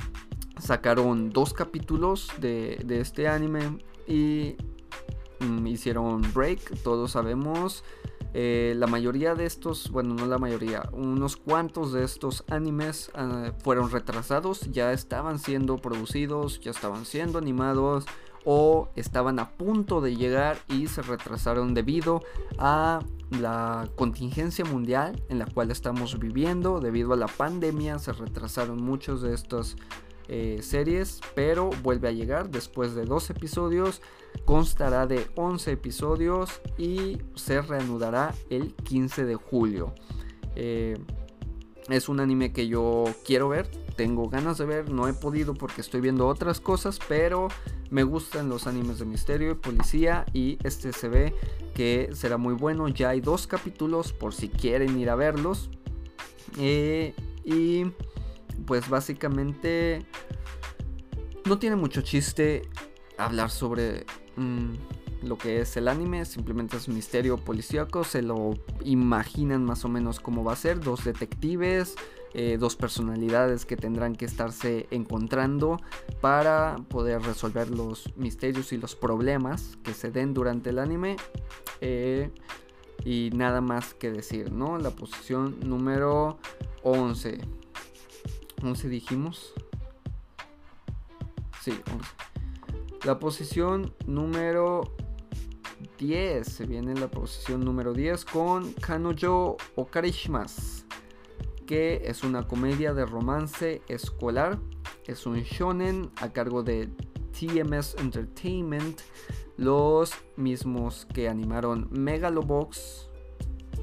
Sacaron 0.57 1.29
dos 1.29 1.53
capítulos 1.53 2.29
de, 2.39 2.83
este 2.89 3.27
anime 3.27 3.79
y 4.07 4.55
mm, 5.39 5.67
hicieron 5.67 6.21
break, 6.33 6.81
todos 6.83 7.11
sabemos. 7.11 7.83
Eh, 8.33 8.75
la 8.77 8.87
mayoría 8.87 9.35
de 9.35 9.45
estos, 9.45 9.91
bueno, 9.91 10.13
no 10.13 10.25
la 10.25 10.37
mayoría, 10.37 10.83
unos 10.93 11.35
cuantos 11.35 11.91
de 11.91 12.05
estos 12.05 12.45
animes 12.49 13.11
ah, 13.13 13.51
fueron 13.61 13.91
retrasados, 13.91 14.71
ya 14.71 14.93
estaban 14.93 15.37
siendo 15.37 15.75
producidos, 15.75 16.61
ya 16.61 16.71
estaban 16.71 17.03
siendo 17.03 17.39
animados 17.39 18.05
o 18.45 18.87
estaban 18.95 19.37
a 19.39 19.49
punto 19.49 19.99
de 19.99 20.15
llegar 20.15 20.57
y 20.69 20.87
se 20.87 21.01
retrasaron 21.01 21.73
debido 21.73 22.23
a 22.57 23.01
la 23.39 23.89
contingencia 23.95 24.65
mundial 24.65 25.21
en 25.29 25.39
la 25.39 25.45
cual 25.45 25.71
estamos 25.71 26.19
viviendo. 26.19 26.79
Debido 26.79 27.13
a 27.13 27.17
la 27.17 27.27
pandemia 27.27 27.99
se 27.99 28.13
retrasaron 28.13 28.81
muchos 28.81 29.21
de 29.21 29.33
estas 29.33 29.75
eh, 30.27 30.59
series, 30.61 31.21
pero 31.35 31.69
vuelve 31.83 32.07
a 32.07 32.11
llegar 32.11 32.49
después 32.49 32.95
de 32.95 33.05
dos 33.05 33.29
episodios. 33.29 34.01
Constará 34.45 35.07
de 35.07 35.27
11 35.35 35.71
episodios 35.71 36.61
y 36.77 37.17
se 37.35 37.61
reanudará 37.61 38.33
el 38.49 38.73
15 38.73 39.25
de 39.25 39.35
julio. 39.35 39.93
Eh, 40.55 40.97
es 41.89 42.09
un 42.09 42.19
anime 42.19 42.53
que 42.53 42.67
yo 42.67 43.05
quiero 43.25 43.49
ver, 43.49 43.69
tengo 43.95 44.29
ganas 44.29 44.57
de 44.57 44.65
ver, 44.65 44.89
no 44.89 45.07
he 45.07 45.13
podido 45.13 45.53
porque 45.53 45.81
estoy 45.81 46.01
viendo 46.01 46.27
otras 46.27 46.59
cosas, 46.59 46.99
pero 47.07 47.47
me 47.89 48.03
gustan 48.03 48.49
los 48.49 48.67
animes 48.67 48.99
de 48.99 49.05
misterio 49.05 49.51
y 49.51 49.55
policía 49.55 50.25
y 50.33 50.57
este 50.63 50.93
se 50.93 51.09
ve 51.09 51.35
que 51.73 52.09
será 52.13 52.37
muy 52.37 52.53
bueno. 52.53 52.87
Ya 52.87 53.09
hay 53.09 53.21
dos 53.21 53.47
capítulos 53.47 54.13
por 54.13 54.33
si 54.33 54.49
quieren 54.49 54.97
ir 54.97 55.09
a 55.09 55.15
verlos. 55.15 55.69
Eh, 56.57 57.13
y 57.43 57.85
pues 58.65 58.89
básicamente 58.89 60.05
no 61.45 61.59
tiene 61.59 61.75
mucho 61.75 62.01
chiste 62.01 62.63
hablar 63.17 63.49
sobre 63.49 64.05
mm, 64.35 64.73
lo 65.21 65.37
que 65.37 65.61
es 65.61 65.77
el 65.77 65.87
anime, 65.87 66.25
simplemente 66.25 66.77
es 66.77 66.87
un 66.87 66.95
misterio 66.95 67.37
policíaco, 67.37 68.03
se 68.03 68.21
lo 68.21 68.53
imaginan 68.83 69.63
más 69.63 69.85
o 69.85 69.89
menos 69.89 70.19
cómo 70.19 70.43
va 70.43 70.53
a 70.53 70.55
ser, 70.55 70.79
dos 70.79 71.03
detectives 71.03 71.95
eh, 72.33 72.57
dos 72.57 72.77
personalidades 72.77 73.65
que 73.65 73.75
tendrán 73.75 74.15
que 74.15 74.23
estarse 74.23 74.87
encontrando 74.89 75.81
para 76.21 76.77
poder 76.87 77.21
resolver 77.23 77.69
los 77.69 78.15
misterios 78.15 78.71
y 78.71 78.77
los 78.77 78.95
problemas 78.95 79.77
que 79.83 79.93
se 79.93 80.11
den 80.11 80.33
durante 80.33 80.69
el 80.69 80.79
anime. 80.79 81.17
Eh, 81.81 82.31
y 83.03 83.31
nada 83.33 83.59
más 83.59 83.93
que 83.93 84.11
decir, 84.11 84.53
¿no? 84.53 84.77
La 84.77 84.91
posición 84.91 85.57
número 85.59 86.39
11. 86.83 87.39
11 88.63 88.87
dijimos. 88.87 89.53
Sí, 91.61 91.77
11. 91.93 92.09
La 93.03 93.19
posición 93.19 93.93
número 94.05 94.83
10. 95.97 96.47
Se 96.47 96.65
viene 96.65 96.93
la 96.95 97.09
posición 97.09 97.63
número 97.65 97.93
10 97.93 98.25
con 98.25 98.73
Kanojo 98.73 99.57
Okarishimasu 99.75 100.81
que 101.71 102.01
es 102.03 102.25
una 102.25 102.45
comedia 102.45 102.93
de 102.93 103.05
romance 103.05 103.81
escolar. 103.87 104.59
Es 105.07 105.25
un 105.25 105.37
shonen 105.43 106.11
a 106.17 106.33
cargo 106.33 106.63
de 106.63 106.89
TMS 107.31 107.95
Entertainment, 107.97 108.99
los 109.55 110.11
mismos 110.35 111.07
que 111.13 111.29
animaron 111.29 111.87
Megalobox 111.89 113.07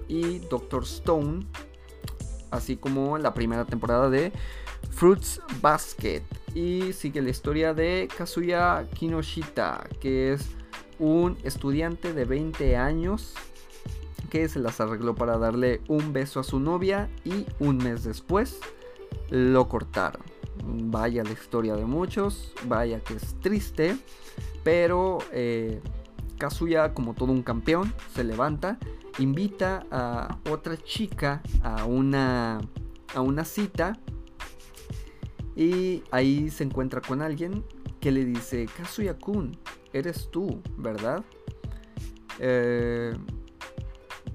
y 0.07 0.41
Doctor 0.51 0.83
Stone, 0.83 1.47
así 2.51 2.77
como 2.77 3.17
la 3.17 3.33
primera 3.33 3.65
temporada 3.65 4.11
de 4.11 4.33
Fruits 4.91 5.41
Basket. 5.63 6.23
Y 6.55 6.93
sigue 6.93 7.23
la 7.23 7.31
historia 7.31 7.73
de 7.73 8.07
Kazuya 8.19 8.87
Kinoshita, 8.93 9.89
que 9.99 10.35
es 10.35 10.47
un 10.99 11.37
estudiante 11.45 12.13
de 12.13 12.25
20 12.25 12.77
años 12.77 13.35
que 14.31 14.49
se 14.49 14.59
las 14.59 14.81
arregló 14.81 15.15
para 15.15 15.39
darle 15.39 15.81
un 15.89 16.13
beso 16.13 16.41
a 16.41 16.45
su 16.45 16.61
novia 16.61 17.09
y 17.25 17.47
un 17.59 17.79
mes 17.79 18.05
después 18.05 18.61
lo 19.31 19.69
cortaron. 19.69 20.23
Vaya 20.65 21.23
la 21.25 21.33
historia 21.33 21.77
de 21.77 21.85
muchos, 21.85 22.53
vaya 22.67 23.01
que 23.01 23.15
es 23.15 23.37
triste, 23.41 23.97
pero 24.65 25.19
eh, 25.33 25.81
Kazuya 26.39 26.95
como 26.95 27.15
todo 27.15 27.33
un 27.33 27.43
campeón 27.43 27.95
se 28.15 28.25
levanta, 28.25 28.79
invita 29.19 29.87
a 29.91 30.39
otra 30.51 30.77
chica 30.77 31.43
a 31.63 31.85
una, 31.85 32.61
a 33.15 33.21
una 33.21 33.45
cita 33.45 33.99
y 35.57 36.03
ahí 36.11 36.51
se 36.51 36.65
encuentra 36.65 37.01
con 37.01 37.23
alguien 37.23 37.65
que 38.01 38.13
le 38.13 38.25
dice, 38.25 38.67
Kazuya-kun, 38.67 39.57
eres 39.99 40.31
tú, 40.31 40.63
¿verdad? 40.77 41.25
Eh, 42.39 43.13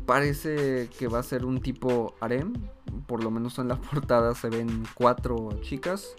Parece 0.06 0.90
que 0.98 1.08
va 1.08 1.20
a 1.20 1.24
ser 1.24 1.46
un 1.46 1.62
tipo 1.62 2.16
harem. 2.20 2.54
Por 3.08 3.24
lo 3.24 3.32
menos 3.32 3.58
en 3.60 3.70
la 3.70 3.76
portada 3.92 4.36
se 4.36 4.50
ven 4.50 4.84
cuatro 4.96 5.50
chicas. 5.62 6.16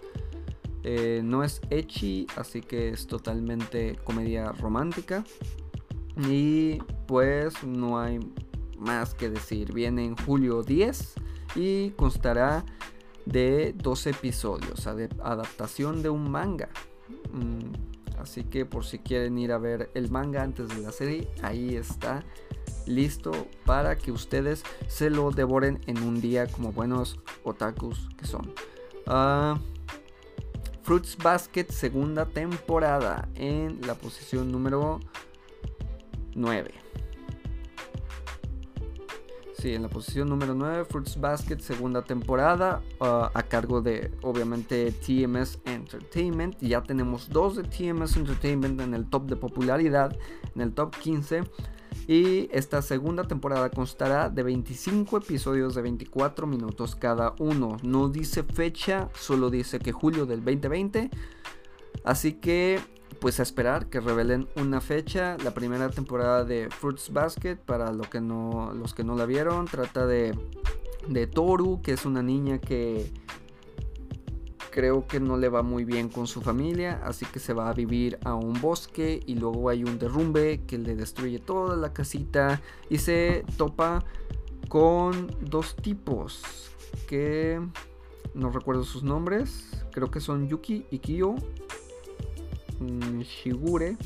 Eh, 0.83 1.21
no 1.23 1.43
es 1.43 1.61
echi, 1.69 2.27
así 2.35 2.61
que 2.61 2.89
es 2.89 3.07
totalmente 3.07 3.97
comedia 4.03 4.51
romántica. 4.51 5.23
Y 6.27 6.79
pues 7.07 7.63
no 7.63 7.99
hay 7.99 8.19
más 8.77 9.13
que 9.13 9.29
decir. 9.29 9.73
Viene 9.73 10.05
en 10.05 10.15
julio 10.15 10.63
10 10.63 11.13
y 11.55 11.91
constará 11.91 12.65
de 13.25 13.73
12 13.77 14.11
episodios. 14.11 14.87
Adaptación 14.87 16.01
de 16.01 16.09
un 16.09 16.31
manga. 16.31 16.69
Mm, 17.31 17.94
así 18.25 18.43
que 18.43 18.65
por 18.65 18.85
si 18.85 18.97
quieren 18.97 19.37
ir 19.37 19.51
a 19.51 19.59
ver 19.59 19.91
el 19.93 20.09
manga 20.09 20.41
antes 20.41 20.67
de 20.69 20.81
la 20.81 20.91
serie, 20.91 21.29
ahí 21.43 21.75
está 21.75 22.23
listo 22.87 23.31
para 23.65 23.97
que 23.97 24.11
ustedes 24.11 24.63
se 24.87 25.11
lo 25.11 25.29
devoren 25.29 25.79
en 25.85 26.01
un 26.01 26.19
día 26.21 26.47
como 26.47 26.71
buenos 26.71 27.19
otakus 27.43 28.09
que 28.17 28.25
son. 28.25 28.51
Ah, 29.05 29.59
Fruits 30.81 31.17
Basket 31.17 31.67
segunda 31.69 32.25
temporada 32.25 33.29
en 33.35 33.79
la 33.85 33.93
posición 33.93 34.51
número 34.51 34.99
9. 36.33 36.73
Sí, 39.65 39.73
en 39.73 39.81
la 39.81 39.89
posición 39.89 40.29
número 40.29 40.53
9, 40.53 40.85
Fruits 40.85 41.19
Basket 41.19 41.57
segunda 41.57 42.03
temporada 42.03 42.83
ah, 42.99 43.31
a 43.33 43.41
cargo 43.41 43.81
de 43.81 44.11
obviamente 44.21 44.91
TMS 44.91 45.57
Entertainment. 45.65 46.55
Ya 46.61 46.83
tenemos 46.83 47.29
dos 47.29 47.55
de 47.55 47.63
TMS 47.63 48.15
Entertainment 48.15 48.79
en 48.79 48.93
el 48.93 49.09
top 49.09 49.25
de 49.27 49.35
popularidad, 49.35 50.15
en 50.53 50.61
el 50.61 50.71
top 50.71 50.95
15. 50.95 51.45
Y 52.07 52.47
esta 52.55 52.83
segunda 52.83 53.23
temporada 53.23 53.71
constará 53.71 54.29
de 54.29 54.43
25 54.43 55.17
episodios 55.17 55.73
de 55.73 55.81
24 55.81 56.45
minutos 56.45 56.95
cada 56.95 57.33
uno. 57.39 57.77
No 57.81 58.09
dice 58.09 58.43
fecha, 58.43 59.09
solo 59.15 59.49
dice 59.49 59.79
que 59.79 59.91
julio 59.91 60.27
del 60.27 60.45
2020. 60.45 61.09
Así 62.03 62.33
que 62.33 62.79
pues 63.19 63.39
a 63.39 63.43
esperar 63.43 63.87
que 63.87 63.99
revelen 63.99 64.47
una 64.55 64.81
fecha. 64.81 65.37
La 65.43 65.53
primera 65.53 65.89
temporada 65.89 66.43
de 66.43 66.69
Fruits 66.69 67.11
Basket, 67.11 67.55
para 67.55 67.91
que 68.11 68.21
no, 68.21 68.73
los 68.73 68.93
que 68.93 69.03
no 69.03 69.15
la 69.15 69.25
vieron, 69.25 69.65
trata 69.65 70.05
de 70.05 70.33
de 71.07 71.27
Toru, 71.27 71.81
que 71.81 71.93
es 71.93 72.05
una 72.05 72.21
niña 72.21 72.59
que 72.59 73.11
creo 74.71 75.07
que 75.07 75.19
no 75.19 75.37
le 75.37 75.47
va 75.47 75.61
muy 75.61 75.85
bien 75.85 76.09
con 76.09 76.27
su 76.27 76.41
familia, 76.41 77.01
así 77.05 77.25
que 77.25 77.39
se 77.39 77.53
va 77.53 77.69
a 77.69 77.73
vivir 77.73 78.19
a 78.25 78.35
un 78.35 78.59
bosque 78.59 79.21
y 79.25 79.35
luego 79.35 79.69
hay 79.69 79.83
un 79.83 79.97
derrumbe 79.97 80.63
que 80.67 80.77
le 80.77 80.95
destruye 80.95 81.39
toda 81.39 81.77
la 81.77 81.93
casita 81.93 82.61
y 82.89 82.97
se 82.97 83.45
topa 83.57 84.03
con 84.67 85.31
dos 85.39 85.75
tipos 85.77 86.71
que 87.07 87.61
no 88.33 88.49
recuerdo 88.49 88.83
sus 88.83 89.03
nombres, 89.03 89.85
creo 89.91 90.11
que 90.11 90.19
son 90.19 90.49
Yuki 90.49 90.85
y 90.91 90.99
Kyo, 90.99 91.35
Shigure, 92.79 93.97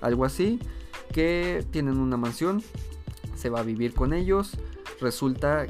algo 0.00 0.24
así, 0.24 0.58
que 1.12 1.64
tienen 1.70 1.98
una 1.98 2.16
mansión, 2.16 2.62
se 3.36 3.50
va 3.50 3.60
a 3.60 3.62
vivir 3.62 3.94
con 3.94 4.12
ellos, 4.12 4.56
resulta 5.00 5.66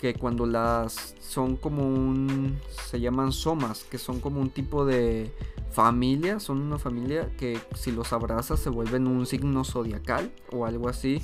que 0.00 0.14
cuando 0.14 0.46
las 0.46 1.14
son 1.20 1.56
como 1.56 1.86
un 1.86 2.58
se 2.68 3.00
llaman 3.00 3.32
somas, 3.32 3.84
que 3.84 3.98
son 3.98 4.20
como 4.20 4.40
un 4.40 4.50
tipo 4.50 4.84
de 4.84 5.32
familia, 5.70 6.40
son 6.40 6.60
una 6.60 6.78
familia 6.78 7.30
que 7.36 7.58
si 7.74 7.90
los 7.90 8.12
abrazas 8.12 8.60
se 8.60 8.68
vuelven 8.68 9.06
un 9.06 9.26
signo 9.26 9.64
zodiacal 9.64 10.30
o 10.50 10.66
algo 10.66 10.88
así. 10.88 11.22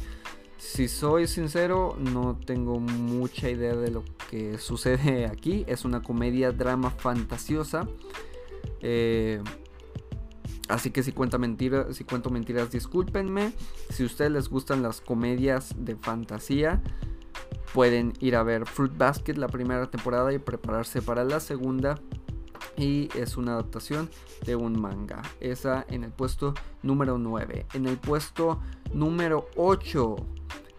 Si 0.56 0.88
soy 0.88 1.28
sincero, 1.28 1.96
no 1.98 2.38
tengo 2.44 2.80
mucha 2.80 3.48
idea 3.50 3.76
de 3.76 3.90
lo 3.90 4.04
que 4.30 4.58
sucede 4.58 5.26
aquí. 5.32 5.64
Es 5.68 5.84
una 5.84 6.02
comedia 6.02 6.52
drama 6.52 6.90
fantasiosa. 6.90 7.86
Eh, 8.80 9.42
así 10.68 10.90
que 10.90 11.02
si 11.02 11.12
cuento 11.12 11.38
mentiras, 11.38 11.96
si 11.96 12.04
cuento 12.04 12.30
mentiras, 12.30 12.70
discúlpenme. 12.70 13.52
Si 13.90 14.02
a 14.02 14.06
ustedes 14.06 14.30
les 14.30 14.48
gustan 14.48 14.82
las 14.82 15.00
comedias 15.00 15.74
de 15.76 15.96
fantasía, 15.96 16.82
pueden 17.72 18.12
ir 18.20 18.36
a 18.36 18.42
ver 18.42 18.66
Fruit 18.66 18.96
Basket 18.96 19.34
la 19.34 19.48
primera 19.48 19.90
temporada 19.90 20.32
y 20.32 20.38
prepararse 20.38 21.02
para 21.02 21.24
la 21.24 21.40
segunda. 21.40 21.98
Y 22.76 23.08
es 23.16 23.36
una 23.36 23.54
adaptación 23.54 24.08
de 24.46 24.54
un 24.54 24.80
manga. 24.80 25.22
Esa 25.40 25.84
en 25.88 26.04
el 26.04 26.12
puesto 26.12 26.54
número 26.82 27.18
9. 27.18 27.66
En 27.74 27.86
el 27.86 27.98
puesto 27.98 28.60
número 28.92 29.48
8 29.56 30.16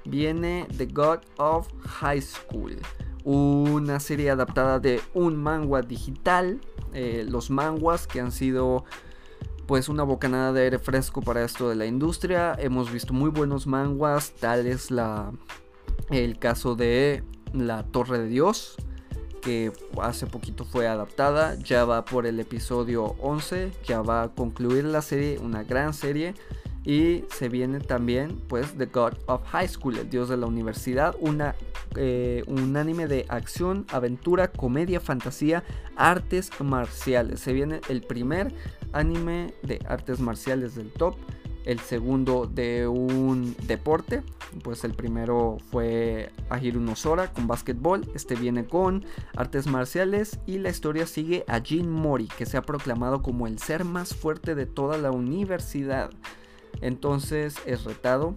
viene 0.05 0.67
The 0.77 0.85
God 0.85 1.19
of 1.37 1.67
High 1.85 2.21
School. 2.21 2.77
Una 3.25 3.99
serie 3.99 4.29
adaptada 4.29 4.79
de 4.79 5.01
un 5.13 5.35
manga 5.35 5.81
digital. 5.81 6.61
Eh, 6.93 7.25
los 7.27 7.49
manguas 7.49 8.07
que 8.07 8.21
han 8.21 8.31
sido 8.31 8.85
pues 9.69 9.87
una 9.87 10.01
bocanada 10.01 10.51
de 10.51 10.63
aire 10.63 10.79
fresco 10.79 11.21
para 11.21 11.43
esto 11.45 11.69
de 11.69 11.75
la 11.75 11.85
industria. 11.85 12.55
Hemos 12.57 12.91
visto 12.91 13.13
muy 13.13 13.29
buenos 13.29 13.67
manguas, 13.67 14.31
tal 14.39 14.65
es 14.65 14.89
la 14.89 15.31
el 16.09 16.39
caso 16.39 16.75
de 16.75 17.21
La 17.53 17.83
Torre 17.83 18.17
de 18.17 18.27
Dios, 18.29 18.77
que 19.43 19.71
hace 20.01 20.25
poquito 20.25 20.65
fue 20.65 20.87
adaptada, 20.87 21.53
ya 21.59 21.85
va 21.85 22.03
por 22.03 22.25
el 22.25 22.39
episodio 22.39 23.15
11, 23.19 23.71
ya 23.85 24.01
va 24.01 24.23
a 24.23 24.29
concluir 24.29 24.85
la 24.85 25.03
serie, 25.03 25.37
una 25.37 25.61
gran 25.61 25.93
serie. 25.93 26.33
Y 26.83 27.25
se 27.29 27.47
viene 27.47 27.79
también, 27.79 28.41
pues, 28.47 28.75
The 28.75 28.87
God 28.87 29.13
of 29.27 29.43
High 29.51 29.67
School, 29.67 29.99
el 29.99 30.09
dios 30.09 30.29
de 30.29 30.37
la 30.37 30.47
universidad, 30.47 31.15
una, 31.19 31.53
eh, 31.95 32.43
un 32.47 32.75
anime 32.75 33.05
de 33.05 33.27
acción, 33.29 33.85
aventura, 33.91 34.47
comedia, 34.47 34.99
fantasía, 34.99 35.63
artes 35.95 36.49
marciales. 36.59 37.41
Se 37.41 37.53
viene 37.53 37.81
el 37.89 38.01
primer 38.01 38.51
anime 38.93 39.53
de 39.63 39.79
artes 39.87 40.19
marciales 40.19 40.75
del 40.75 40.91
top 40.91 41.15
el 41.65 41.79
segundo 41.79 42.47
de 42.47 42.87
un 42.87 43.55
deporte. 43.67 44.23
Pues 44.63 44.83
el 44.83 44.93
primero 44.93 45.57
fue 45.69 46.31
Ahiru 46.49 46.79
Nosora 46.79 47.31
con 47.31 47.47
básquetbol, 47.47 48.09
este 48.15 48.35
viene 48.35 48.65
con 48.65 49.05
artes 49.35 49.67
marciales 49.67 50.39
y 50.47 50.57
la 50.57 50.69
historia 50.69 51.05
sigue 51.05 51.45
a 51.47 51.59
Jin 51.61 51.89
Mori, 51.89 52.27
que 52.27 52.47
se 52.47 52.57
ha 52.57 52.63
proclamado 52.63 53.21
como 53.21 53.45
el 53.45 53.59
ser 53.59 53.85
más 53.85 54.15
fuerte 54.15 54.55
de 54.55 54.65
toda 54.65 54.97
la 54.97 55.11
universidad. 55.11 56.09
Entonces 56.81 57.57
es 57.67 57.83
retado, 57.83 58.35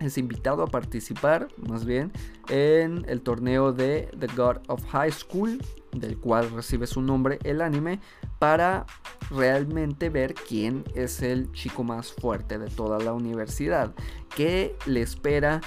es 0.00 0.18
invitado 0.18 0.64
a 0.64 0.66
participar, 0.66 1.46
más 1.68 1.84
bien, 1.84 2.10
en 2.48 3.04
el 3.08 3.20
torneo 3.20 3.72
de 3.72 4.08
The 4.18 4.28
God 4.36 4.58
of 4.66 4.84
High 4.86 5.12
School, 5.12 5.62
del 5.98 6.18
cual 6.18 6.50
recibe 6.50 6.86
su 6.86 7.02
nombre 7.02 7.38
el 7.44 7.60
anime, 7.60 8.00
para 8.38 8.86
realmente 9.30 10.10
ver 10.10 10.34
quién 10.34 10.84
es 10.94 11.22
el 11.22 11.50
chico 11.52 11.84
más 11.84 12.12
fuerte 12.12 12.58
de 12.58 12.68
toda 12.68 12.98
la 12.98 13.12
universidad. 13.12 13.94
¿Qué 14.34 14.76
le 14.86 15.02
espera 15.02 15.60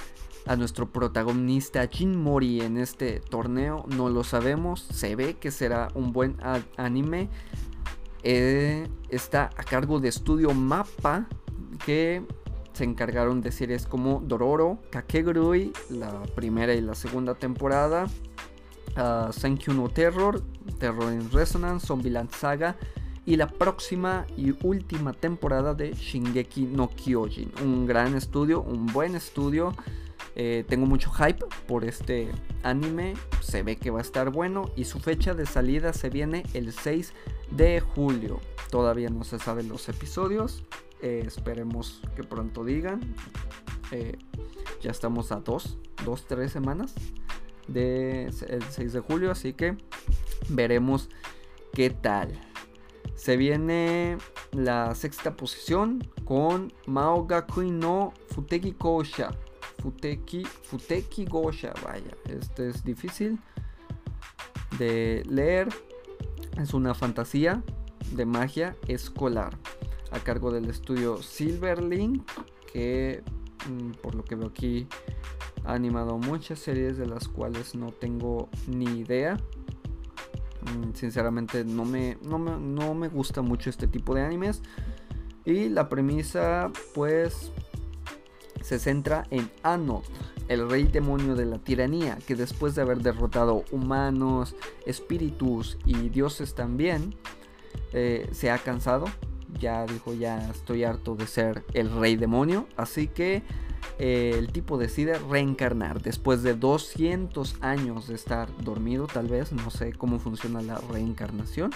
a 0.46 0.56
nuestro 0.56 0.90
protagonista 0.90 1.86
Jin 1.86 2.16
Mori 2.16 2.60
en 2.60 2.76
este 2.76 3.20
torneo? 3.20 3.84
No 3.88 4.08
lo 4.08 4.24
sabemos, 4.24 4.80
se 4.80 5.16
ve 5.16 5.34
que 5.34 5.50
será 5.50 5.88
un 5.94 6.12
buen 6.12 6.36
anime. 6.76 7.28
Eh, 8.22 8.88
está 9.08 9.50
a 9.56 9.64
cargo 9.64 9.98
de 9.98 10.08
Estudio 10.08 10.52
Mapa, 10.52 11.26
que 11.84 12.22
se 12.72 12.84
encargaron 12.84 13.40
de 13.40 13.52
series 13.52 13.86
como 13.86 14.20
Dororo, 14.20 14.78
Kakegurui, 14.90 15.72
la 15.90 16.22
primera 16.34 16.72
y 16.74 16.80
la 16.80 16.94
segunda 16.94 17.34
temporada, 17.34 18.06
uh, 18.96 19.72
no 19.72 19.88
Terror, 19.88 20.42
Terror 20.78 21.12
in 21.12 21.30
Resonance, 21.30 21.86
Zombieland 21.86 22.30
Saga 22.30 22.76
y 23.26 23.36
la 23.36 23.46
próxima 23.46 24.26
y 24.36 24.54
última 24.62 25.12
temporada 25.12 25.74
de 25.74 25.92
Shingeki 25.92 26.62
no 26.62 26.88
Kyojin. 26.88 27.52
Un 27.62 27.86
gran 27.86 28.16
estudio, 28.16 28.62
un 28.62 28.86
buen 28.86 29.14
estudio. 29.14 29.74
Eh, 30.36 30.64
tengo 30.68 30.86
mucho 30.86 31.10
hype 31.10 31.44
por 31.66 31.84
este 31.84 32.28
anime, 32.62 33.14
se 33.40 33.62
ve 33.62 33.76
que 33.76 33.90
va 33.90 33.98
a 33.98 34.02
estar 34.02 34.30
bueno 34.30 34.70
y 34.76 34.84
su 34.84 35.00
fecha 35.00 35.34
de 35.34 35.44
salida 35.44 35.92
se 35.92 36.08
viene 36.08 36.44
el 36.54 36.72
6 36.72 37.12
de 37.50 37.80
julio. 37.80 38.40
Todavía 38.70 39.10
no 39.10 39.24
se 39.24 39.38
saben 39.38 39.68
los 39.68 39.88
episodios, 39.88 40.62
eh, 41.02 41.24
esperemos 41.26 42.00
que 42.16 42.22
pronto 42.22 42.64
digan. 42.64 43.00
Eh, 43.90 44.18
ya 44.80 44.92
estamos 44.92 45.32
a 45.32 45.36
dos, 45.36 45.78
dos, 46.04 46.26
tres 46.26 46.52
semanas 46.52 46.94
del 47.68 48.32
6 48.32 48.92
de 48.92 49.00
julio, 49.00 49.30
así 49.30 49.52
que 49.52 49.76
veremos 50.48 51.08
qué 51.72 51.90
tal. 51.90 52.32
Se 53.14 53.36
viene 53.36 54.18
la 54.52 54.94
sexta 54.94 55.36
posición 55.36 56.08
con 56.24 56.72
Mao 56.86 57.26
Gakui 57.26 57.70
no 57.70 58.12
Futeki 58.28 58.76
Gosha. 58.78 59.30
Futeki, 59.82 60.44
Futeki 60.44 61.24
Gosha, 61.24 61.72
vaya, 61.82 62.14
este 62.28 62.68
es 62.68 62.84
difícil 62.84 63.38
de 64.78 65.22
leer. 65.28 65.68
Es 66.58 66.74
una 66.74 66.94
fantasía 66.94 67.62
de 68.12 68.26
magia 68.26 68.76
escolar 68.88 69.56
a 70.10 70.18
cargo 70.20 70.50
del 70.50 70.68
estudio 70.68 71.22
Silverlink 71.22 72.28
que 72.72 73.22
mm, 73.68 73.92
por 74.02 74.14
lo 74.14 74.24
que 74.24 74.34
veo 74.34 74.48
aquí 74.48 74.86
ha 75.64 75.74
animado 75.74 76.18
muchas 76.18 76.58
series 76.58 76.96
de 76.96 77.06
las 77.06 77.28
cuales 77.28 77.74
no 77.74 77.92
tengo 77.92 78.48
ni 78.66 79.00
idea. 79.00 79.36
Mm, 80.62 80.94
sinceramente 80.94 81.64
no 81.64 81.84
me, 81.84 82.18
no 82.22 82.38
me, 82.94 83.08
gusta 83.08 83.42
mucho 83.42 83.70
este 83.70 83.86
tipo 83.86 84.14
de 84.14 84.22
animes. 84.22 84.62
Y 85.44 85.68
la 85.68 85.88
premisa 85.88 86.70
pues 86.94 87.50
se 88.62 88.78
centra 88.78 89.24
en 89.30 89.50
Anod, 89.62 90.02
el 90.48 90.68
rey 90.68 90.84
demonio 90.84 91.34
de 91.34 91.46
la 91.46 91.58
tiranía, 91.58 92.18
que 92.26 92.34
después 92.34 92.74
de 92.74 92.82
haber 92.82 92.98
derrotado 92.98 93.64
humanos, 93.70 94.54
espíritus 94.84 95.78
y 95.86 96.10
dioses 96.10 96.54
también, 96.54 97.14
eh, 97.92 98.28
se 98.32 98.50
ha 98.50 98.58
cansado. 98.58 99.06
Ya 99.58 99.84
dijo, 99.86 100.14
ya 100.14 100.50
estoy 100.50 100.84
harto 100.84 101.16
de 101.16 101.26
ser 101.26 101.64
el 101.74 101.90
rey 101.90 102.16
demonio. 102.16 102.66
Así 102.76 103.08
que 103.08 103.42
el 103.98 104.50
tipo 104.50 104.78
decide 104.78 105.18
reencarnar 105.18 106.00
después 106.00 106.42
de 106.42 106.54
200 106.54 107.56
años 107.60 108.08
de 108.08 108.14
estar 108.14 108.48
dormido, 108.62 109.06
tal 109.06 109.28
vez, 109.28 109.52
no 109.52 109.70
sé 109.70 109.92
cómo 109.92 110.18
funciona 110.18 110.62
la 110.62 110.78
reencarnación. 110.78 111.70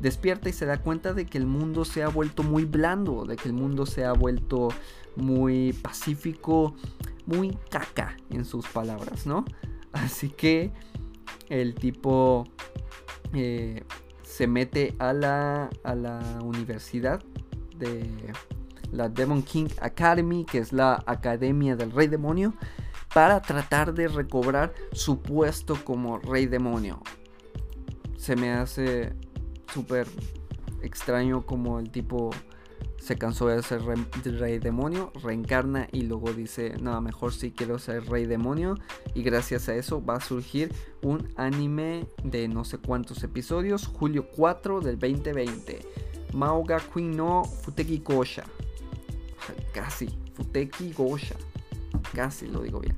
Despierta 0.00 0.48
y 0.48 0.52
se 0.52 0.66
da 0.66 0.82
cuenta 0.82 1.12
de 1.12 1.26
que 1.26 1.38
el 1.38 1.46
mundo 1.46 1.84
se 1.84 2.02
ha 2.02 2.08
vuelto 2.08 2.42
muy 2.42 2.64
blando, 2.64 3.24
de 3.24 3.36
que 3.36 3.48
el 3.48 3.54
mundo 3.54 3.86
se 3.86 4.04
ha 4.04 4.12
vuelto 4.12 4.68
muy 5.16 5.72
pacífico, 5.72 6.74
muy 7.26 7.56
caca 7.70 8.16
en 8.30 8.44
sus 8.44 8.66
palabras, 8.66 9.26
¿no? 9.26 9.44
Así 9.92 10.30
que 10.30 10.72
el 11.48 11.74
tipo 11.74 12.44
eh, 13.34 13.84
se 14.22 14.46
mete 14.46 14.94
a 14.98 15.12
la, 15.12 15.70
a 15.84 15.94
la 15.94 16.38
universidad 16.42 17.22
de 17.78 18.32
la 18.92 19.08
Demon 19.08 19.42
King 19.42 19.68
Academy, 19.80 20.44
que 20.44 20.58
es 20.58 20.72
la 20.72 21.02
Academia 21.06 21.74
del 21.74 21.90
Rey 21.90 22.06
Demonio, 22.06 22.54
para 23.12 23.42
tratar 23.42 23.92
de 23.92 24.08
recobrar 24.08 24.72
su 24.92 25.20
puesto 25.20 25.82
como 25.84 26.18
Rey 26.18 26.46
Demonio. 26.46 27.00
Se 28.16 28.36
me 28.36 28.52
hace 28.52 29.14
súper 29.72 30.06
extraño 30.82 31.44
como 31.44 31.78
el 31.78 31.90
tipo 31.90 32.30
se 33.02 33.18
cansó 33.18 33.48
de 33.48 33.60
ser 33.64 33.82
rey 33.82 34.58
demonio, 34.60 35.12
reencarna 35.24 35.88
y 35.90 36.02
luego 36.02 36.32
dice, 36.32 36.76
no, 36.80 37.00
mejor 37.00 37.32
sí 37.32 37.50
quiero 37.50 37.80
ser 37.80 38.08
rey 38.08 38.26
demonio. 38.26 38.76
Y 39.12 39.24
gracias 39.24 39.68
a 39.68 39.74
eso 39.74 40.04
va 40.04 40.16
a 40.16 40.20
surgir 40.20 40.72
un 41.02 41.28
anime 41.36 42.06
de 42.22 42.46
no 42.46 42.64
sé 42.64 42.78
cuántos 42.78 43.24
episodios, 43.24 43.88
julio 43.88 44.28
4 44.36 44.80
del 44.80 45.00
2020. 45.00 45.80
Maoga 46.32 46.78
Queen 46.78 47.16
no 47.16 47.44
Futeki 47.44 47.98
Gosha. 47.98 48.44
Casi, 49.72 50.08
Futeki 50.34 50.92
Gosha. 50.92 51.36
Casi 52.14 52.46
lo 52.46 52.62
digo 52.62 52.80
bien. 52.80 52.96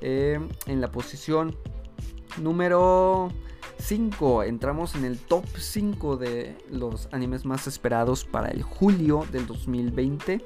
Eh, 0.00 0.38
en 0.66 0.80
la 0.80 0.90
posición 0.90 1.56
número 2.38 3.30
5. 3.78 4.44
Entramos 4.44 4.94
en 4.94 5.04
el 5.04 5.18
top 5.18 5.44
5 5.56 6.16
de 6.16 6.56
los 6.70 7.08
animes 7.12 7.44
más 7.44 7.66
esperados 7.66 8.24
para 8.24 8.48
el 8.48 8.62
julio 8.62 9.24
del 9.32 9.46
2020. 9.46 10.44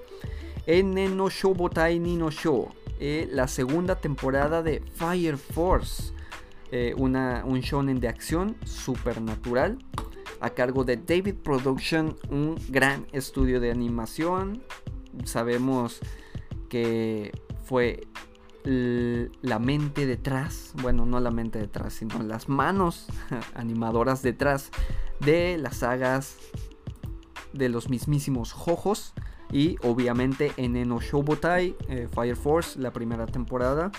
En 0.67 1.17
no 1.17 1.29
Shobotai 1.29 1.99
ni 1.99 2.17
no 2.17 2.31
Show. 2.31 2.69
Eh, 2.99 3.29
la 3.33 3.49
segunda 3.49 3.97
temporada 3.97 4.63
de 4.63 4.83
Fire 4.95 5.39
Force. 5.39 6.13
Eh, 6.73 6.95
una, 6.97 7.43
un 7.45 7.61
shonen 7.61 7.99
de 7.99 8.07
acción 8.07 8.57
supernatural 8.65 9.79
a 10.41 10.51
cargo 10.51 10.85
de 10.85 10.97
David 10.97 11.35
Production, 11.43 12.17
un 12.31 12.57
gran 12.69 13.07
estudio 13.13 13.61
de 13.61 13.71
animación. 13.71 14.63
Sabemos 15.25 16.01
que 16.69 17.33
fue 17.65 18.07
la 18.65 19.59
mente 19.59 20.07
detrás, 20.07 20.73
bueno, 20.83 21.07
no 21.07 21.19
la 21.21 21.31
mente 21.31 21.59
detrás, 21.59 21.95
sino 21.95 22.23
las 22.23 22.49
manos 22.49 23.07
animadoras 23.55 24.23
detrás 24.23 24.71
de 25.21 25.57
las 25.59 25.79
sagas 25.79 26.37
de 27.53 27.69
los 27.69 27.89
mismísimos 27.89 28.53
Jojos 28.53 29.15
y 29.51 29.77
obviamente 29.83 30.53
en 30.57 30.77
Eno 30.77 31.01
Shobotai, 31.01 31.77
eh, 31.89 32.09
Fire 32.13 32.37
Force, 32.37 32.79
la 32.79 32.93
primera 32.93 33.27
temporada. 33.27 33.91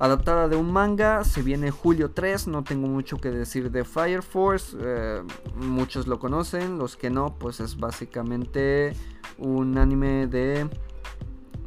Adaptada 0.00 0.46
de 0.46 0.54
un 0.54 0.70
manga, 0.70 1.24
se 1.24 1.42
viene 1.42 1.72
julio 1.72 2.12
3, 2.12 2.46
no 2.46 2.62
tengo 2.62 2.86
mucho 2.86 3.16
que 3.16 3.30
decir 3.30 3.72
de 3.72 3.84
Fire 3.84 4.22
Force, 4.22 4.76
eh, 4.80 5.22
muchos 5.56 6.06
lo 6.06 6.20
conocen, 6.20 6.78
los 6.78 6.96
que 6.96 7.10
no, 7.10 7.36
pues 7.38 7.58
es 7.58 7.76
básicamente 7.76 8.92
un 9.38 9.78
anime 9.78 10.26
de... 10.26 10.68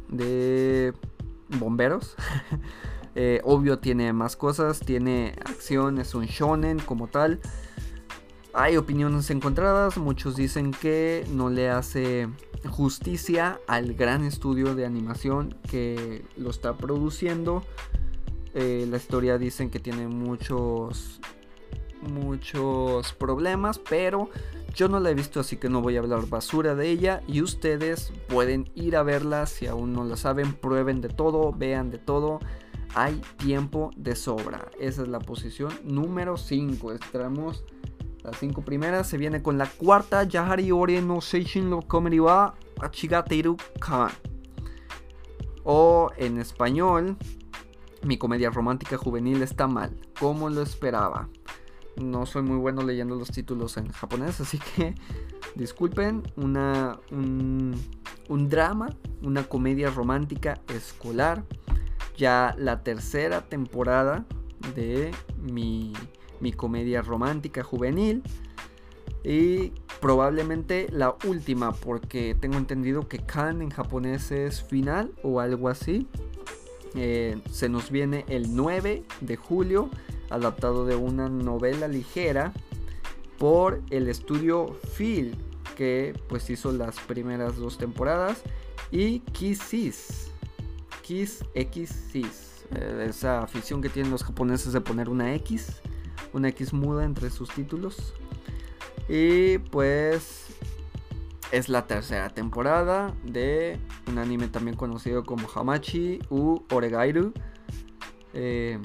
de 0.08 0.92
bomberos. 1.48 2.16
Eh, 3.14 3.42
obvio 3.44 3.78
tiene 3.78 4.14
más 4.14 4.36
cosas, 4.36 4.80
tiene 4.80 5.34
acción, 5.44 5.98
es 5.98 6.14
un 6.14 6.24
shonen 6.24 6.78
como 6.78 7.08
tal. 7.08 7.40
Hay 8.54 8.78
opiniones 8.78 9.28
encontradas, 9.28 9.98
muchos 9.98 10.34
dicen 10.34 10.70
que 10.70 11.26
no 11.30 11.50
le 11.50 11.68
hace 11.68 12.30
justicia 12.70 13.60
al 13.66 13.92
gran 13.92 14.24
estudio 14.24 14.74
de 14.74 14.86
animación 14.86 15.58
que 15.70 16.24
lo 16.38 16.48
está 16.48 16.78
produciendo. 16.78 17.62
Eh, 18.54 18.86
la 18.88 18.96
historia 18.96 19.36
dicen 19.36 19.70
que 19.70 19.78
tiene 19.78 20.08
muchos 20.08 21.20
muchos 22.02 23.12
problemas, 23.12 23.78
pero 23.78 24.28
yo 24.74 24.88
no 24.88 25.00
la 25.00 25.10
he 25.10 25.14
visto, 25.14 25.40
así 25.40 25.56
que 25.56 25.68
no 25.68 25.82
voy 25.82 25.96
a 25.96 26.00
hablar 26.00 26.26
basura 26.26 26.74
de 26.74 26.88
ella. 26.88 27.22
Y 27.26 27.42
ustedes 27.42 28.12
pueden 28.28 28.70
ir 28.74 28.96
a 28.96 29.02
verla 29.02 29.46
si 29.46 29.66
aún 29.66 29.92
no 29.92 30.04
la 30.04 30.16
saben. 30.16 30.54
Prueben 30.54 31.00
de 31.00 31.08
todo, 31.08 31.52
vean 31.52 31.90
de 31.90 31.98
todo. 31.98 32.40
Hay 32.94 33.20
tiempo 33.36 33.90
de 33.96 34.16
sobra. 34.16 34.70
Esa 34.78 35.02
es 35.02 35.08
la 35.08 35.18
posición 35.18 35.72
número 35.84 36.36
5. 36.36 36.92
Estamos 36.92 37.64
las 38.22 38.38
5 38.38 38.62
primeras. 38.62 39.08
Se 39.08 39.18
viene 39.18 39.42
con 39.42 39.58
la 39.58 39.66
cuarta. 39.66 40.24
Yahari 40.24 40.70
Ore 40.72 41.00
no 41.02 41.20
Seishin 41.20 41.68
no 41.68 41.82
Comedy 41.82 42.20
wa 42.20 42.54
Achigateiru 42.80 43.56
Kan. 43.80 44.10
O 45.64 46.10
en 46.16 46.38
español, 46.38 47.16
mi 48.02 48.18
comedia 48.18 48.50
romántica 48.50 48.96
juvenil 48.96 49.42
está 49.42 49.66
mal. 49.66 49.96
Como 50.18 50.48
lo 50.48 50.62
esperaba. 50.62 51.28
No 51.96 52.26
soy 52.26 52.42
muy 52.42 52.56
bueno 52.56 52.82
leyendo 52.82 53.14
los 53.14 53.30
títulos 53.30 53.76
en 53.76 53.88
japonés, 53.88 54.40
así 54.40 54.58
que 54.58 54.94
disculpen. 55.54 56.22
Una, 56.36 56.98
un, 57.10 57.74
drama, 58.48 58.90
una 59.22 59.44
comedia 59.44 59.90
romántica 59.90 60.60
escolar. 60.68 61.44
Ya 62.16 62.54
la 62.58 62.82
tercera 62.82 63.42
temporada 63.42 64.24
de 64.74 65.12
mi, 65.38 65.92
mi 66.40 66.52
comedia 66.52 67.02
romántica 67.02 67.62
juvenil. 67.62 68.22
Y 69.24 69.72
probablemente 70.00 70.88
la 70.90 71.16
última, 71.26 71.72
porque 71.72 72.36
tengo 72.38 72.58
entendido 72.58 73.06
que 73.06 73.18
Kan 73.18 73.62
en 73.62 73.70
japonés 73.70 74.32
es 74.32 74.62
final 74.62 75.12
o 75.22 75.40
algo 75.40 75.68
así. 75.68 76.08
Eh, 76.94 77.40
se 77.50 77.68
nos 77.68 77.90
viene 77.90 78.24
el 78.28 78.54
9 78.54 79.04
de 79.20 79.36
julio 79.36 79.88
adaptado 80.34 80.84
de 80.86 80.96
una 80.96 81.28
novela 81.28 81.88
ligera 81.88 82.52
por 83.38 83.82
el 83.90 84.08
estudio 84.08 84.78
Phil, 84.96 85.36
que 85.76 86.18
pues 86.28 86.48
hizo 86.50 86.72
las 86.72 86.98
primeras 87.00 87.56
dos 87.56 87.78
temporadas, 87.78 88.42
y 88.90 89.20
Kissis, 89.20 90.30
Kiss 91.02 91.44
X 91.54 92.12
eh, 92.14 93.06
esa 93.08 93.40
afición 93.40 93.82
que 93.82 93.88
tienen 93.88 94.10
los 94.10 94.24
japoneses 94.24 94.72
de 94.72 94.80
poner 94.80 95.08
una 95.08 95.34
X, 95.34 95.80
una 96.32 96.48
X 96.48 96.72
muda 96.72 97.04
entre 97.04 97.30
sus 97.30 97.50
títulos. 97.50 98.14
Y 99.08 99.58
pues 99.58 100.46
es 101.50 101.68
la 101.68 101.86
tercera 101.86 102.30
temporada 102.30 103.14
de 103.24 103.78
un 104.06 104.18
anime 104.18 104.48
también 104.48 104.76
conocido 104.76 105.24
como 105.24 105.48
Hamachi 105.54 106.20
u 106.30 106.60
Oregairu. 106.70 107.32
Eh, 108.32 108.78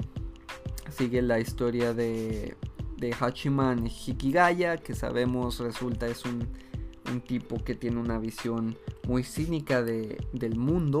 sigue 0.90 1.22
la 1.22 1.40
historia 1.40 1.94
de, 1.94 2.56
de 2.96 3.14
Hachiman 3.18 3.86
Hikigaya, 3.86 4.76
que 4.76 4.94
sabemos 4.94 5.60
resulta 5.60 6.06
es 6.06 6.24
un, 6.24 6.48
tipo 7.26 7.56
que 7.64 7.74
tiene 7.74 7.98
una 7.98 8.18
visión 8.18 8.76
muy 9.06 9.24
cínica 9.24 9.82
de, 9.82 10.22
del 10.34 10.56
mundo, 10.56 11.00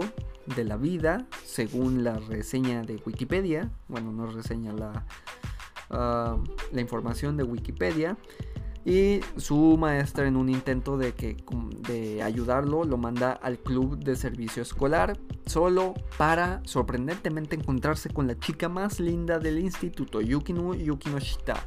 de 0.56 0.64
la 0.64 0.78
vida, 0.78 1.26
según 1.44 2.02
la 2.02 2.18
reseña 2.18 2.82
de 2.82 2.96
Wikipedia. 3.04 3.70
Bueno, 3.88 4.10
no 4.10 4.26
reseña 4.26 4.72
la, 4.72 5.04
ah, 5.90 6.38
la 6.72 6.80
información 6.80 7.36
de 7.36 7.42
Wikipedia. 7.42 8.16
Y 8.88 9.20
su 9.36 9.76
maestra 9.76 10.26
en 10.26 10.34
un 10.34 10.48
intento 10.48 10.96
de, 10.96 11.12
que, 11.12 11.36
de 11.86 12.22
ayudarlo 12.22 12.84
lo 12.84 12.96
manda 12.96 13.32
al 13.32 13.58
club 13.58 13.98
de 13.98 14.16
servicio 14.16 14.62
escolar 14.62 15.18
solo 15.44 15.92
para 16.16 16.62
sorprendentemente 16.64 17.54
encontrarse 17.54 18.08
con 18.08 18.26
la 18.26 18.38
chica 18.38 18.70
más 18.70 18.98
linda 18.98 19.38
del 19.38 19.58
instituto, 19.58 20.22
Yukino 20.22 20.74
Yukinoshita. 20.74 21.66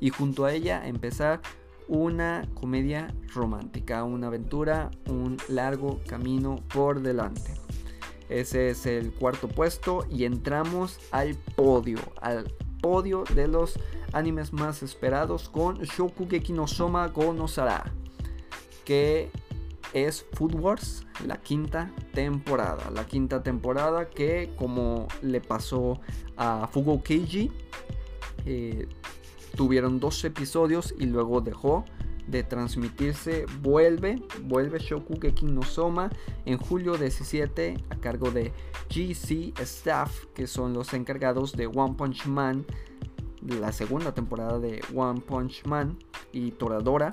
Y 0.00 0.08
junto 0.08 0.46
a 0.46 0.54
ella 0.54 0.88
empezar 0.88 1.42
una 1.86 2.48
comedia 2.54 3.14
romántica, 3.34 4.02
una 4.02 4.28
aventura, 4.28 4.90
un 5.06 5.36
largo 5.50 6.00
camino 6.06 6.56
por 6.72 7.02
delante. 7.02 7.52
Ese 8.30 8.70
es 8.70 8.86
el 8.86 9.12
cuarto 9.12 9.48
puesto 9.48 10.06
y 10.10 10.24
entramos 10.24 10.98
al 11.10 11.34
podio, 11.56 11.98
al 12.22 12.50
podio 12.84 13.24
de 13.34 13.48
los 13.48 13.78
animes 14.12 14.52
más 14.52 14.82
esperados 14.82 15.48
con 15.48 15.78
Shokugeki 15.78 16.52
no 16.52 16.66
Soma 16.66 17.08
go 17.08 17.34
que 18.84 19.30
es 19.94 20.26
Food 20.34 20.54
Wars, 20.56 21.06
la 21.26 21.38
quinta 21.38 21.90
temporada. 22.12 22.90
La 22.90 23.06
quinta 23.06 23.42
temporada 23.42 24.10
que, 24.10 24.50
como 24.56 25.08
le 25.22 25.40
pasó 25.40 25.98
a 26.36 26.68
Fugo 26.70 27.02
Keiji, 27.02 27.50
eh, 28.44 28.86
tuvieron 29.56 29.98
dos 29.98 30.22
episodios 30.22 30.94
y 30.98 31.06
luego 31.06 31.40
dejó 31.40 31.86
de 32.26 32.42
transmitirse. 32.42 33.46
Vuelve, 33.60 34.22
vuelve 34.42 34.78
Shokugeki 34.78 35.46
no 35.46 35.62
Soma 35.62 36.10
en 36.44 36.58
julio 36.58 36.96
17 36.96 37.76
a 37.90 37.96
cargo 37.96 38.30
de 38.30 38.52
GC 38.88 39.58
Staff, 39.60 40.26
que 40.34 40.46
son 40.46 40.72
los 40.72 40.92
encargados 40.94 41.52
de 41.52 41.66
One 41.66 41.94
Punch 41.94 42.26
Man 42.26 42.64
la 43.44 43.72
segunda 43.72 44.12
temporada 44.12 44.58
de 44.58 44.82
One 44.94 45.20
Punch 45.20 45.64
Man 45.66 45.98
y 46.32 46.52
Toradora. 46.52 47.12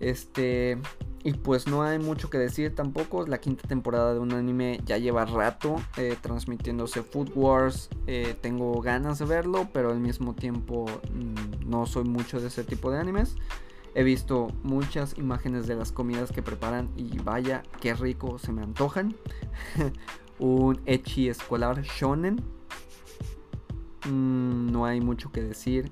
Este, 0.00 0.78
y 1.24 1.34
pues 1.34 1.66
no 1.66 1.82
hay 1.82 1.98
mucho 1.98 2.30
que 2.30 2.38
decir 2.38 2.74
tampoco. 2.74 3.26
La 3.26 3.38
quinta 3.38 3.66
temporada 3.68 4.14
de 4.14 4.20
un 4.20 4.32
anime 4.32 4.80
ya 4.84 4.98
lleva 4.98 5.24
rato 5.24 5.76
eh, 5.96 6.16
transmitiéndose 6.20 7.02
Food 7.02 7.32
Wars. 7.34 7.88
Eh, 8.06 8.34
tengo 8.40 8.80
ganas 8.80 9.18
de 9.18 9.24
verlo, 9.24 9.68
pero 9.72 9.90
al 9.90 10.00
mismo 10.00 10.34
tiempo 10.34 10.86
mm, 11.12 11.68
no 11.68 11.86
soy 11.86 12.04
mucho 12.04 12.40
de 12.40 12.48
ese 12.48 12.64
tipo 12.64 12.90
de 12.90 12.98
animes. 12.98 13.36
He 13.94 14.02
visto 14.02 14.48
muchas 14.62 15.18
imágenes 15.18 15.66
de 15.66 15.74
las 15.76 15.92
comidas 15.92 16.32
que 16.32 16.42
preparan 16.42 16.90
y 16.96 17.18
vaya, 17.18 17.62
qué 17.80 17.94
rico 17.94 18.38
se 18.38 18.52
me 18.52 18.62
antojan. 18.62 19.14
un 20.38 20.80
echi 20.86 21.28
escolar 21.28 21.82
shonen 21.82 22.42
Mm, 24.08 24.72
no 24.72 24.84
hay 24.84 25.00
mucho 25.00 25.30
que 25.32 25.42
decir. 25.42 25.90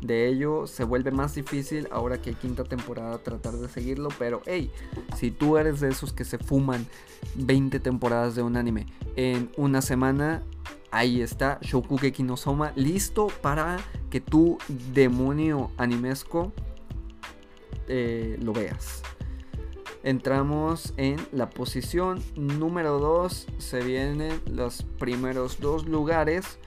de 0.00 0.26
ello. 0.26 0.66
Se 0.66 0.82
vuelve 0.82 1.12
más 1.12 1.36
difícil 1.36 1.86
ahora 1.92 2.20
que 2.20 2.30
hay 2.30 2.36
quinta 2.36 2.64
temporada 2.64 3.18
tratar 3.18 3.52
de 3.54 3.68
seguirlo. 3.68 4.08
Pero 4.18 4.42
hey, 4.46 4.72
si 5.16 5.30
tú 5.30 5.58
eres 5.58 5.78
de 5.78 5.90
esos 5.90 6.12
que 6.12 6.24
se 6.24 6.38
fuman 6.38 6.88
20 7.36 7.78
temporadas 7.78 8.34
de 8.34 8.42
un 8.42 8.56
anime 8.56 8.86
en 9.14 9.52
una 9.56 9.80
semana, 9.80 10.42
ahí 10.90 11.20
está 11.20 11.60
Shokugeki 11.62 12.24
no 12.24 12.36
Soma 12.36 12.72
listo 12.74 13.28
para 13.42 13.76
que 14.10 14.20
tu 14.20 14.58
demonio 14.92 15.70
animesco 15.76 16.52
eh, 17.88 18.38
lo 18.40 18.52
veas. 18.52 19.02
Entramos 20.04 20.94
en 20.96 21.16
la 21.30 21.48
posición 21.48 22.22
número 22.34 22.98
2. 22.98 23.46
Se 23.58 23.80
vienen 23.80 24.40
los 24.50 24.82
primeros 24.98 25.60
dos 25.60 25.86
lugares. 25.86 26.58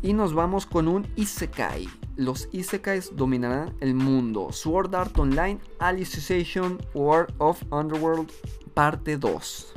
Y 0.00 0.14
nos 0.14 0.34
vamos 0.34 0.66
con 0.66 0.88
un 0.88 1.06
Isekai. 1.16 1.88
Los 2.16 2.48
Isekais 2.52 3.14
dominarán 3.14 3.74
el 3.80 3.94
mundo. 3.94 4.50
Sword 4.50 4.94
Art 4.94 5.18
Online 5.18 5.60
Alicization 5.78 6.78
War 6.94 7.32
of 7.38 7.62
Underworld 7.70 8.32
parte 8.74 9.18
2. 9.18 9.74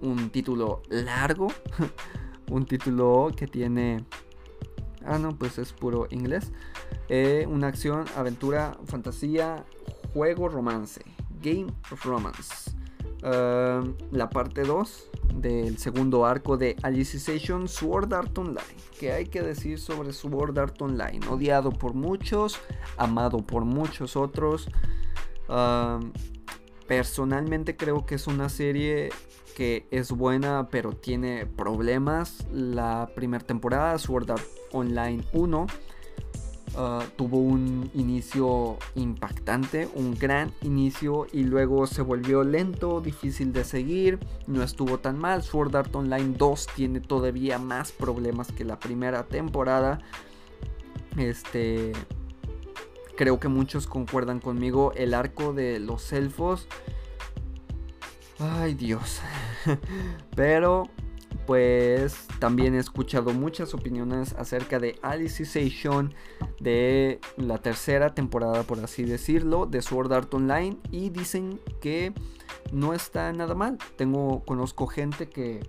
Un 0.00 0.30
título 0.30 0.82
largo. 0.88 1.48
un 2.50 2.64
título 2.64 3.30
que 3.36 3.46
tiene... 3.46 4.04
Ah, 5.06 5.18
no, 5.18 5.36
pues 5.36 5.58
es 5.58 5.72
puro 5.72 6.06
inglés. 6.10 6.52
Eh, 7.08 7.46
una 7.48 7.68
acción, 7.68 8.04
aventura, 8.16 8.76
fantasía, 8.86 9.64
juego, 10.12 10.48
romance. 10.48 11.02
Game 11.42 11.66
of 11.90 12.04
Romance. 12.04 12.70
Ehm, 13.22 13.94
la 14.10 14.28
parte 14.30 14.62
2 14.62 15.10
del 15.34 15.78
segundo 15.78 16.26
arco 16.26 16.56
de 16.56 16.76
Alicization 16.82 17.68
Sword 17.68 18.12
Art 18.12 18.36
Online. 18.36 18.76
¿Qué 18.98 19.12
hay 19.12 19.26
que 19.26 19.42
decir 19.42 19.78
sobre 19.78 20.12
Sword 20.12 20.58
Art 20.58 20.80
Online? 20.82 21.20
Odiado 21.28 21.70
por 21.70 21.94
muchos, 21.94 22.60
amado 22.96 23.38
por 23.38 23.64
muchos 23.64 24.16
otros. 24.16 24.68
Ehm, 25.48 26.12
personalmente 26.86 27.76
creo 27.76 28.06
que 28.06 28.16
es 28.16 28.26
una 28.26 28.48
serie 28.48 29.10
que 29.56 29.86
es 29.90 30.12
buena 30.12 30.68
pero 30.70 30.92
tiene 30.92 31.46
problemas. 31.46 32.46
La 32.52 33.10
primera 33.14 33.44
temporada, 33.44 33.98
Sword 33.98 34.30
Art 34.30 34.46
Online 34.72 35.24
1 35.32 35.66
Ah, 36.74 37.04
tuvo 37.16 37.36
un 37.38 37.90
inicio 37.92 38.78
impactante, 38.94 39.90
un 39.94 40.14
gran 40.14 40.52
inicio 40.62 41.26
y 41.30 41.44
luego 41.44 41.86
se 41.86 42.00
volvió 42.00 42.44
lento, 42.44 43.02
difícil 43.02 43.52
de 43.52 43.64
seguir, 43.64 44.18
no 44.46 44.62
estuvo 44.62 44.98
tan 44.98 45.18
mal. 45.18 45.42
Sword 45.42 45.76
Art 45.76 45.94
Online 45.94 46.34
2 46.38 46.66
tiene 46.74 47.00
todavía 47.00 47.58
más 47.58 47.92
problemas 47.92 48.50
que 48.52 48.64
la 48.64 48.78
primera 48.78 49.24
temporada. 49.24 50.00
Este 51.18 51.92
creo 53.22 53.38
que 53.38 53.46
muchos 53.46 53.86
concuerdan 53.86 54.40
conmigo, 54.40 54.92
el 54.96 55.14
arco 55.14 55.52
de 55.52 55.78
los 55.78 56.12
elfos 56.12 56.66
Ay 58.40 58.74
Dios. 58.74 59.20
Pero 60.34 60.90
pues 61.46 62.26
también 62.40 62.74
he 62.74 62.78
escuchado 62.78 63.32
muchas 63.32 63.74
opiniones 63.74 64.34
acerca 64.36 64.80
de 64.80 64.98
Alicization, 65.02 66.12
de 66.58 67.20
la 67.36 67.58
tercera 67.58 68.12
temporada, 68.12 68.64
por 68.64 68.80
así 68.80 69.04
decirlo, 69.04 69.66
de 69.66 69.82
Sword 69.82 70.12
Art 70.12 70.34
Online 70.34 70.76
y 70.90 71.10
dicen 71.10 71.60
que 71.80 72.12
no 72.72 72.92
está 72.92 73.32
nada 73.32 73.54
mal. 73.54 73.78
Tengo, 73.94 74.42
conozco 74.44 74.88
gente 74.88 75.28
que, 75.28 75.60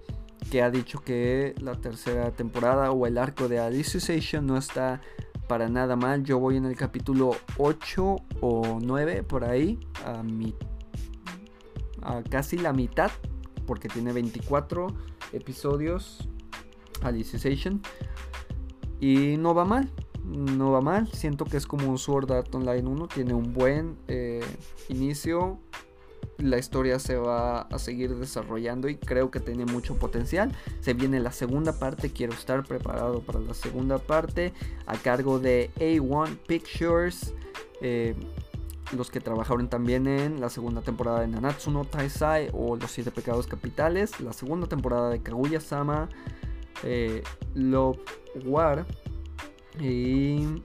que 0.49 0.63
ha 0.63 0.71
dicho 0.71 1.01
que 1.01 1.53
la 1.59 1.75
tercera 1.75 2.31
temporada 2.31 2.89
o 2.89 3.05
el 3.05 3.19
arco 3.19 3.47
de 3.47 3.59
Alicization 3.59 4.47
no 4.47 4.57
está 4.57 5.01
para 5.53 5.69
nada 5.69 5.95
mal. 5.95 6.23
Yo 6.23 6.39
voy 6.39 6.57
en 6.57 6.65
el 6.65 6.75
capítulo 6.75 7.35
8 7.59 8.15
o 8.41 8.79
9 8.81 9.21
por 9.21 9.43
ahí, 9.43 9.79
a, 10.03 10.23
mi, 10.23 10.55
a 12.01 12.23
casi 12.23 12.57
la 12.57 12.73
mitad, 12.73 13.11
porque 13.67 13.87
tiene 13.87 14.13
24 14.13 14.87
episodios. 15.31 16.27
Alicization. 17.03 17.83
Y 18.99 19.37
no 19.37 19.53
va 19.53 19.63
mal. 19.63 19.91
No 20.23 20.71
va 20.71 20.81
mal. 20.81 21.07
Siento 21.13 21.45
que 21.45 21.57
es 21.57 21.67
como 21.67 21.87
un 21.87 21.99
Sword 21.99 22.31
Art 22.31 22.55
Online 22.55 22.89
1. 22.89 23.07
Tiene 23.09 23.35
un 23.35 23.53
buen 23.53 23.99
eh, 24.07 24.43
inicio. 24.89 25.59
La 26.37 26.57
historia 26.57 26.99
se 26.99 27.15
va 27.15 27.61
a 27.61 27.79
seguir 27.79 28.15
desarrollando 28.15 28.89
y 28.89 28.95
creo 28.95 29.31
que 29.31 29.39
tiene 29.39 29.65
mucho 29.65 29.97
potencial. 29.97 30.51
Se 30.81 30.93
viene 30.93 31.19
la 31.19 31.31
segunda 31.31 31.79
parte. 31.79 32.11
Quiero 32.11 32.33
estar 32.33 32.63
preparado 32.63 33.21
para 33.21 33.39
la 33.39 33.53
segunda 33.53 33.97
parte. 33.97 34.53
A 34.85 34.97
cargo 34.97 35.39
de 35.39 35.71
A1 35.79 36.37
Pictures. 36.47 37.33
Eh, 37.81 38.15
los 38.95 39.09
que 39.09 39.19
trabajaron 39.19 39.69
también 39.69 40.07
en 40.07 40.39
la 40.39 40.49
segunda 40.49 40.81
temporada 40.81 41.21
de 41.21 41.27
Nanatsu 41.27 41.71
no 41.71 41.85
Taisai 41.85 42.49
o 42.53 42.75
Los 42.75 42.91
Siete 42.91 43.11
Pecados 43.11 43.47
Capitales, 43.47 44.19
la 44.19 44.33
segunda 44.33 44.67
temporada 44.67 45.09
de 45.09 45.21
Kaguya-sama, 45.21 46.09
eh, 46.83 47.23
Love 47.55 47.99
War 48.45 48.85
y 49.79 50.61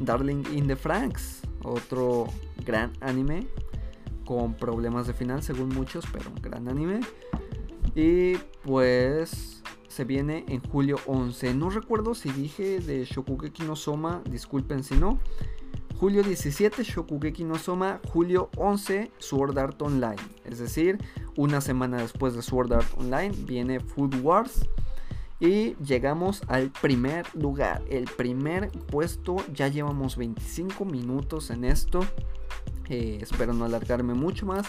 Darling 0.00 0.44
in 0.52 0.66
the 0.66 0.76
Franks, 0.76 1.42
otro 1.62 2.26
gran 2.64 2.92
anime 3.00 3.46
con 4.26 4.54
problemas 4.54 5.06
de 5.06 5.14
final 5.14 5.42
según 5.42 5.70
muchos, 5.70 6.04
pero 6.12 6.28
un 6.28 6.42
gran 6.42 6.68
anime. 6.68 7.00
Y 7.94 8.34
pues 8.62 9.62
se 9.88 10.04
viene 10.04 10.44
en 10.48 10.60
julio 10.60 10.98
11. 11.06 11.54
No 11.54 11.70
recuerdo 11.70 12.14
si 12.14 12.28
dije 12.30 12.80
de 12.80 13.06
Shokugeki 13.06 13.62
no 13.62 13.76
Soma, 13.76 14.22
disculpen 14.28 14.84
si 14.84 14.94
no. 14.96 15.18
Julio 15.98 16.22
17, 16.22 16.84
Shokugeki 16.84 17.44
no 17.44 17.54
Soma. 17.54 18.02
Julio 18.12 18.50
11, 18.58 19.10
Sword 19.16 19.58
Art 19.58 19.80
Online. 19.80 20.20
Es 20.44 20.58
decir, 20.58 20.98
una 21.36 21.62
semana 21.62 21.96
después 21.96 22.34
de 22.34 22.42
Sword 22.42 22.74
Art 22.74 22.88
Online 22.98 23.34
viene 23.46 23.80
Food 23.80 24.20
Wars. 24.20 24.68
Y 25.40 25.74
llegamos 25.76 26.42
al 26.48 26.70
primer 26.70 27.26
lugar. 27.34 27.82
El 27.88 28.04
primer 28.04 28.70
puesto. 28.70 29.36
Ya 29.54 29.68
llevamos 29.68 30.18
25 30.18 30.84
minutos 30.84 31.48
en 31.48 31.64
esto. 31.64 32.00
Eh, 32.88 33.18
espero 33.20 33.52
no 33.52 33.64
alargarme 33.64 34.14
mucho 34.14 34.46
más 34.46 34.66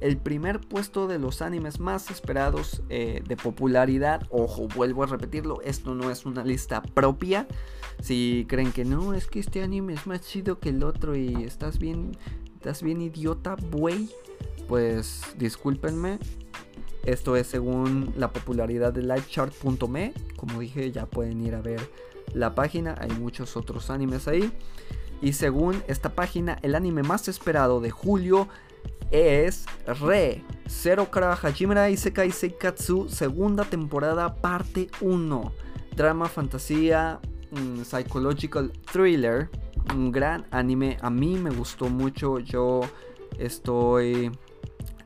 el 0.00 0.18
primer 0.18 0.60
puesto 0.60 1.06
de 1.06 1.18
los 1.18 1.42
animes 1.42 1.80
más 1.80 2.10
esperados 2.10 2.82
eh, 2.88 3.22
de 3.26 3.36
popularidad. 3.36 4.22
Ojo, 4.30 4.68
vuelvo 4.68 5.02
a 5.02 5.06
repetirlo, 5.06 5.60
esto 5.62 5.94
no 5.94 6.10
es 6.10 6.26
una 6.26 6.44
lista 6.44 6.82
propia. 6.82 7.46
Si 8.02 8.46
creen 8.48 8.72
que 8.72 8.84
no, 8.84 9.14
es 9.14 9.26
que 9.26 9.40
este 9.40 9.62
anime 9.62 9.94
es 9.94 10.06
más 10.06 10.20
chido 10.22 10.58
que 10.58 10.68
el 10.70 10.82
otro 10.82 11.16
y 11.16 11.44
estás 11.44 11.78
bien, 11.78 12.16
estás 12.54 12.82
bien 12.82 13.00
idiota, 13.00 13.56
buey, 13.56 14.10
pues 14.68 15.22
discúlpenme. 15.38 16.18
Esto 17.04 17.36
es 17.36 17.46
según 17.46 18.12
la 18.16 18.32
popularidad 18.32 18.92
de 18.92 19.02
livechart.me. 19.02 20.12
Como 20.36 20.60
dije, 20.60 20.90
ya 20.90 21.06
pueden 21.06 21.40
ir 21.40 21.54
a 21.54 21.60
ver 21.60 21.80
la 22.34 22.54
página. 22.54 22.96
Hay 22.98 23.10
muchos 23.12 23.56
otros 23.56 23.90
animes 23.90 24.26
ahí. 24.26 24.52
Y 25.22 25.32
según 25.32 25.82
esta 25.88 26.14
página, 26.14 26.58
el 26.62 26.74
anime 26.74 27.02
más 27.02 27.28
esperado 27.28 27.80
de 27.80 27.90
julio 27.90 28.48
es 29.10 29.64
Re, 29.86 30.42
Zero 30.68 31.10
Kara 31.10 31.32
Hajimura 31.32 31.90
Isekai 31.90 32.30
Seikatsu, 32.30 33.08
segunda 33.08 33.64
temporada, 33.64 34.34
parte 34.34 34.88
1. 35.00 35.52
Drama, 35.96 36.28
fantasía, 36.28 37.20
psychological 37.84 38.72
thriller. 38.92 39.48
Un 39.94 40.10
gran 40.12 40.46
anime. 40.50 40.98
A 41.00 41.10
mí 41.10 41.38
me 41.38 41.50
gustó 41.50 41.88
mucho. 41.88 42.40
Yo 42.40 42.80
estoy 43.38 44.30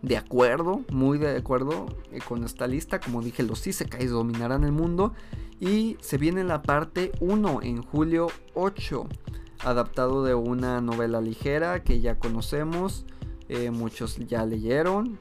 de 0.03 0.17
acuerdo, 0.17 0.83
muy 0.91 1.19
de 1.19 1.37
acuerdo 1.37 1.87
eh, 2.11 2.19
con 2.27 2.45
esta 2.45 2.67
lista. 2.67 2.99
Como 2.99 3.23
dije, 3.23 3.43
los 3.43 3.67
Isekais 3.67 4.11
dominarán 4.11 4.65
el 4.65 4.73
mundo. 4.73 5.13
Y 5.61 5.99
se 6.01 6.17
viene 6.17 6.43
la 6.43 6.63
parte 6.63 7.13
1 7.21 7.61
en 7.63 7.83
julio 7.83 8.29
8. 8.55 9.07
Adaptado 9.65 10.25
de 10.25 10.35
una 10.35 10.81
novela 10.81 11.21
ligera 11.21 11.83
que 11.83 12.01
ya 12.01 12.19
conocemos. 12.19 13.05
Eh, 13.49 13.71
muchos 13.71 14.17
ya 14.17 14.45
leyeron. 14.47 15.19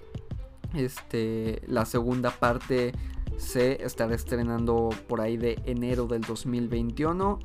Este, 0.73 1.61
la 1.67 1.85
segunda 1.85 2.31
parte 2.31 2.93
se 3.37 3.83
estará 3.83 4.13
estrenando 4.15 4.89
por 5.07 5.21
ahí 5.21 5.37
de 5.37 5.59
enero 5.65 6.05
del 6.05 6.21
2021. 6.21 7.39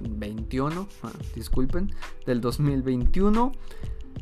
21, 0.00 0.88
ah, 1.02 1.12
disculpen, 1.34 1.92
del 2.26 2.40
2021. 2.40 3.52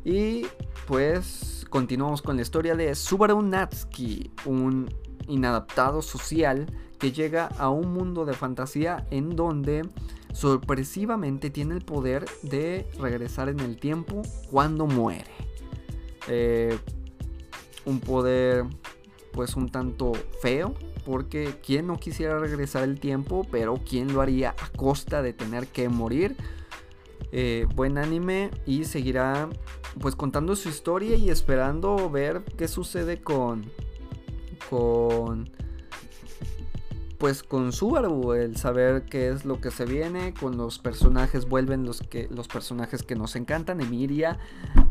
Y 0.04 0.46
pues 0.86 1.64
continuamos 1.70 2.22
con 2.22 2.36
la 2.36 2.42
historia 2.42 2.74
de 2.74 2.94
Subaru 2.94 3.42
Natsuki, 3.42 4.30
un 4.44 4.88
inadaptado 5.28 6.02
social 6.02 6.66
que 6.98 7.12
llega 7.12 7.46
a 7.46 7.70
un 7.70 7.92
mundo 7.92 8.24
de 8.24 8.34
fantasía 8.34 9.06
en 9.10 9.36
donde 9.36 9.82
sorpresivamente 10.32 11.50
tiene 11.50 11.74
el 11.74 11.82
poder 11.82 12.24
de 12.42 12.86
regresar 12.98 13.48
en 13.48 13.60
el 13.60 13.76
tiempo 13.76 14.22
cuando 14.50 14.86
muere. 14.86 15.30
Eh, 16.28 16.78
un 17.84 18.00
poder 18.00 18.64
pues 19.32 19.56
un 19.56 19.70
tanto 19.70 20.12
feo, 20.40 20.74
porque 21.04 21.58
quien 21.64 21.86
no 21.86 21.98
quisiera 21.98 22.38
regresar 22.38 22.84
el 22.84 23.00
tiempo, 23.00 23.46
pero 23.50 23.80
quién 23.88 24.12
lo 24.12 24.20
haría 24.20 24.50
a 24.50 24.68
costa 24.76 25.22
de 25.22 25.32
tener 25.32 25.66
que 25.68 25.88
morir. 25.88 26.36
Eh, 27.34 27.66
buen 27.74 27.96
anime 27.96 28.50
y 28.66 28.84
seguirá 28.84 29.48
pues 30.00 30.14
contando 30.14 30.54
su 30.54 30.68
historia 30.68 31.16
y 31.16 31.30
esperando 31.30 32.10
ver 32.10 32.42
qué 32.58 32.68
sucede 32.68 33.22
con 33.22 33.70
con 34.68 35.50
pues 37.22 37.44
con 37.44 37.70
Subaru, 37.70 38.32
el 38.32 38.56
saber 38.56 39.04
qué 39.04 39.28
es 39.28 39.44
lo 39.44 39.60
que 39.60 39.70
se 39.70 39.84
viene, 39.84 40.34
con 40.34 40.56
los 40.56 40.80
personajes 40.80 41.48
vuelven 41.48 41.84
los 41.84 42.00
que 42.00 42.26
los 42.32 42.48
personajes 42.48 43.04
que 43.04 43.14
nos 43.14 43.36
encantan, 43.36 43.80
Emilia, 43.80 44.40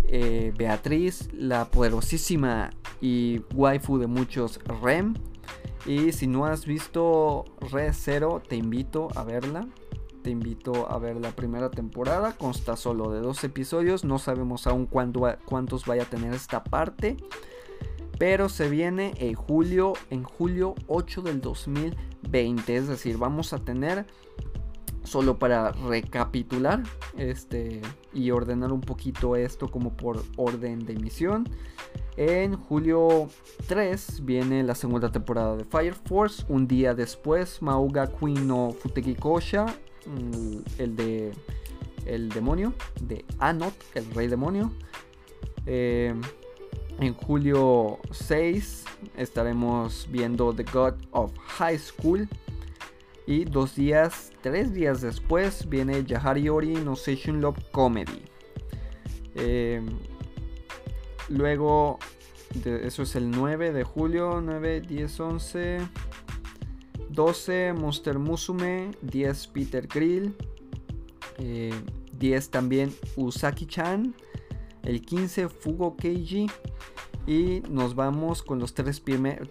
eh, 0.06 0.54
Beatriz, 0.58 1.28
la 1.34 1.66
poderosísima 1.66 2.70
y 3.02 3.42
waifu 3.54 3.98
de 3.98 4.08
muchos 4.08 4.62
Rem. 4.82 5.16
Y 5.86 6.14
si 6.14 6.28
no 6.28 6.46
has 6.46 6.66
visto 6.66 7.44
Re 7.70 7.92
Zero, 7.92 8.42
te 8.48 8.56
invito 8.56 9.10
a 9.16 9.26
verla. 9.26 9.68
Te 10.24 10.30
invito 10.30 10.90
a 10.90 11.00
ver 11.00 11.18
la 11.18 11.32
primera 11.32 11.70
temporada. 11.70 12.38
Consta 12.38 12.78
solo 12.78 13.12
de 13.12 13.20
dos 13.20 13.44
episodios. 13.44 14.06
No 14.06 14.20
sabemos 14.20 14.68
aún 14.68 14.86
cuántos 14.86 15.86
vaya 15.86 16.04
a 16.04 16.10
tener 16.10 16.34
esta 16.34 16.64
parte. 16.64 17.18
Pero 18.18 18.48
se 18.48 18.70
viene 18.70 19.16
en 19.18 19.34
julio, 19.34 19.94
en 20.12 20.24
julio 20.24 20.76
8 20.88 21.24
del 21.24 21.42
2020. 22.32 22.76
Es 22.76 22.88
decir, 22.88 23.18
vamos 23.18 23.54
a 23.54 23.60
tener, 23.60 24.06
solo 25.04 25.38
para 25.40 25.72
recapitular 25.72 26.84
este, 27.18 27.82
y 28.14 28.32
ordenar 28.32 28.72
un 28.72 28.82
poquito 28.82 29.36
esto 29.36 29.70
como 29.70 29.96
por 29.96 30.24
orden 30.38 30.86
de 30.86 30.94
emisión. 30.94 31.50
En 32.18 32.56
julio 32.56 33.30
3 33.68 34.26
viene 34.26 34.64
la 34.64 34.76
segunda 34.76 35.12
temporada 35.12 35.56
de 35.56 35.66
Fire 35.66 35.96
Force. 35.96 36.44
Un 36.50 36.68
día 36.68 36.94
después, 36.94 37.62
Mauga 37.62 38.08
Queen 38.08 38.48
no 38.48 38.72
Futegikosha, 38.72 39.66
mm, 40.06 40.58
el 40.78 40.96
de 40.96 41.32
el 42.06 42.30
demonio, 42.30 42.74
de 43.02 43.26
Anot, 43.40 43.74
el 43.96 44.06
rey 44.14 44.28
demonio. 44.28 44.72
Eh, 45.66 46.14
en 47.02 47.16
julio 47.16 48.00
6 48.12 48.86
estaremos 49.18 50.08
viendo 50.12 50.54
The 50.54 50.64
God 50.64 50.94
of 51.12 51.32
High 51.58 51.80
School. 51.80 52.30
Y 53.26 53.46
dos 53.46 53.76
días, 53.76 54.32
tres 54.42 54.74
días 54.74 55.02
después 55.02 55.68
viene 55.68 56.04
Yahari 56.04 56.50
Ori 56.50 56.74
no 56.74 56.96
Session 56.96 57.42
Love 57.42 57.58
Comedy. 57.72 58.24
Em, 59.36 59.88
luego, 61.30 61.98
eso 62.66 63.04
es 63.04 63.16
el 63.16 63.32
9 63.32 63.72
de 63.72 63.84
julio, 63.84 64.42
9, 64.42 64.82
10, 64.82 65.20
11, 65.20 65.78
12 67.10 67.74
Monster 67.74 68.20
Musume, 68.20 68.92
10 69.02 69.48
Peter 69.48 69.88
Grill, 69.88 70.36
10 71.38 71.40
eh, 71.40 72.50
también 72.50 72.94
Usaki-chan, 73.16 74.14
el 74.84 75.02
15 75.02 75.50
Fugo 75.50 75.96
Keiji, 75.96 76.48
y 77.28 77.62
nos 77.70 77.96
vamos 77.96 78.42
con 78.42 78.60
los 78.60 78.74
tres, 78.74 79.02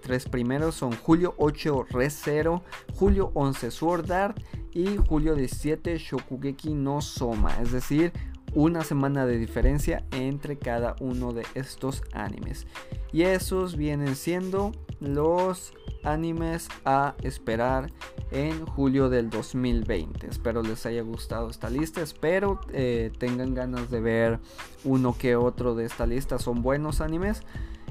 tres 0.01 0.29
primeros. 0.29 0.75
Son 0.75 0.93
julio 0.93 1.35
8 1.39 1.87
Re 1.91 2.11
0, 2.11 2.63
julio 2.95 3.31
11 3.35 3.71
Sword 3.71 4.11
Art 4.11 4.41
y 4.73 4.97
julio 4.97 5.35
17 5.35 5.99
Shokugeki 5.99 6.75
no 6.75 7.01
Soma. 7.01 7.57
Es 7.63 7.73
decir, 7.73 8.13
una 8.55 8.83
semana 8.83 9.27
de 9.27 9.39
diferencia 9.39 10.05
entre 10.11 10.59
cada 10.59 10.97
uno 11.01 11.33
de 11.33 11.47
estos 11.55 12.03
animes. 12.13 12.67
Y 13.13 13.23
esos 13.23 13.77
vienen 13.77 14.17
siendo 14.17 14.73
los 15.01 15.73
animes 16.03 16.69
a 16.85 17.15
esperar 17.23 17.91
en 18.31 18.65
julio 18.67 19.09
del 19.09 19.31
2020. 19.31 20.27
Espero 20.27 20.63
les 20.63 20.87
haya 20.87 21.03
gustado 21.03 21.51
esta 21.51 21.71
lista. 21.71 22.01
Espero 22.01 22.61
eh, 22.73 23.13
tengan 23.19 23.55
ganas 23.55 23.91
de 23.91 24.01
ver 24.01 24.41
uno 24.85 25.17
que 25.17 25.37
otro 25.37 25.75
de 25.75 25.85
esta 25.85 26.07
lista. 26.07 26.39
Son 26.39 26.63
buenos 26.63 27.01
animes. 27.01 27.43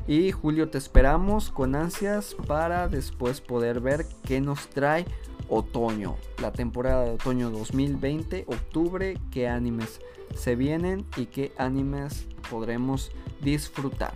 Y 0.08 0.32
julio 0.32 0.69
te 0.69 0.80
esperamos 0.80 1.52
con 1.52 1.76
ansias 1.76 2.36
para 2.48 2.88
después 2.88 3.41
poder 3.41 3.80
ver 3.80 4.08
qué 4.24 4.41
nos 4.41 4.67
trae 4.69 5.06
otoño. 5.50 6.15
La 6.41 6.52
temporada 6.52 7.06
de 7.06 7.12
otoño 7.12 7.52
2020, 7.52 8.45
octubre, 8.48 9.17
qué 9.32 9.48
animes 9.48 10.02
se 10.36 10.56
vienen 10.56 11.06
y 11.15 11.28
qué 11.28 11.54
animes 11.58 12.28
podremos 12.50 13.12
disfrutar. 13.41 14.13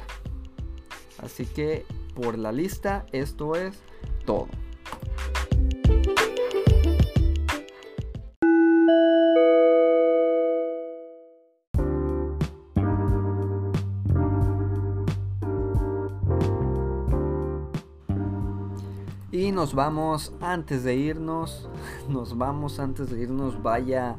Así 1.19 1.45
que 1.45 1.85
por 2.13 2.37
la 2.37 2.51
lista 2.51 3.05
esto 3.11 3.55
es 3.55 3.79
todo. 4.25 4.47
Y 19.31 19.51
nos 19.51 19.73
vamos 19.73 20.31
antes 20.41 20.83
de 20.83 20.95
irnos, 20.95 21.67
nos 22.07 22.37
vamos 22.37 22.79
antes 22.79 23.09
de 23.09 23.21
irnos, 23.21 23.61
vaya 23.61 24.15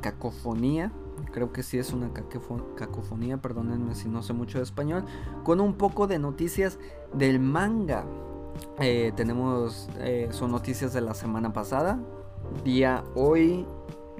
cacofonía, 0.00 0.92
creo 1.34 1.52
que 1.52 1.64
sí 1.64 1.78
es 1.78 1.92
una 1.92 2.12
cacofonía, 2.76 3.38
perdónenme 3.38 3.96
si 3.96 4.08
no 4.08 4.22
sé 4.22 4.32
mucho 4.32 4.58
de 4.58 4.64
español, 4.64 5.04
con 5.42 5.60
un 5.60 5.74
poco 5.74 6.06
de 6.06 6.20
noticias 6.20 6.78
del 7.12 7.40
manga. 7.40 8.06
Eh, 8.78 9.12
tenemos, 9.16 9.88
eh, 9.98 10.28
son 10.30 10.52
noticias 10.52 10.92
de 10.92 11.00
la 11.00 11.12
semana 11.12 11.52
pasada, 11.52 11.98
día 12.62 13.02
hoy 13.16 13.66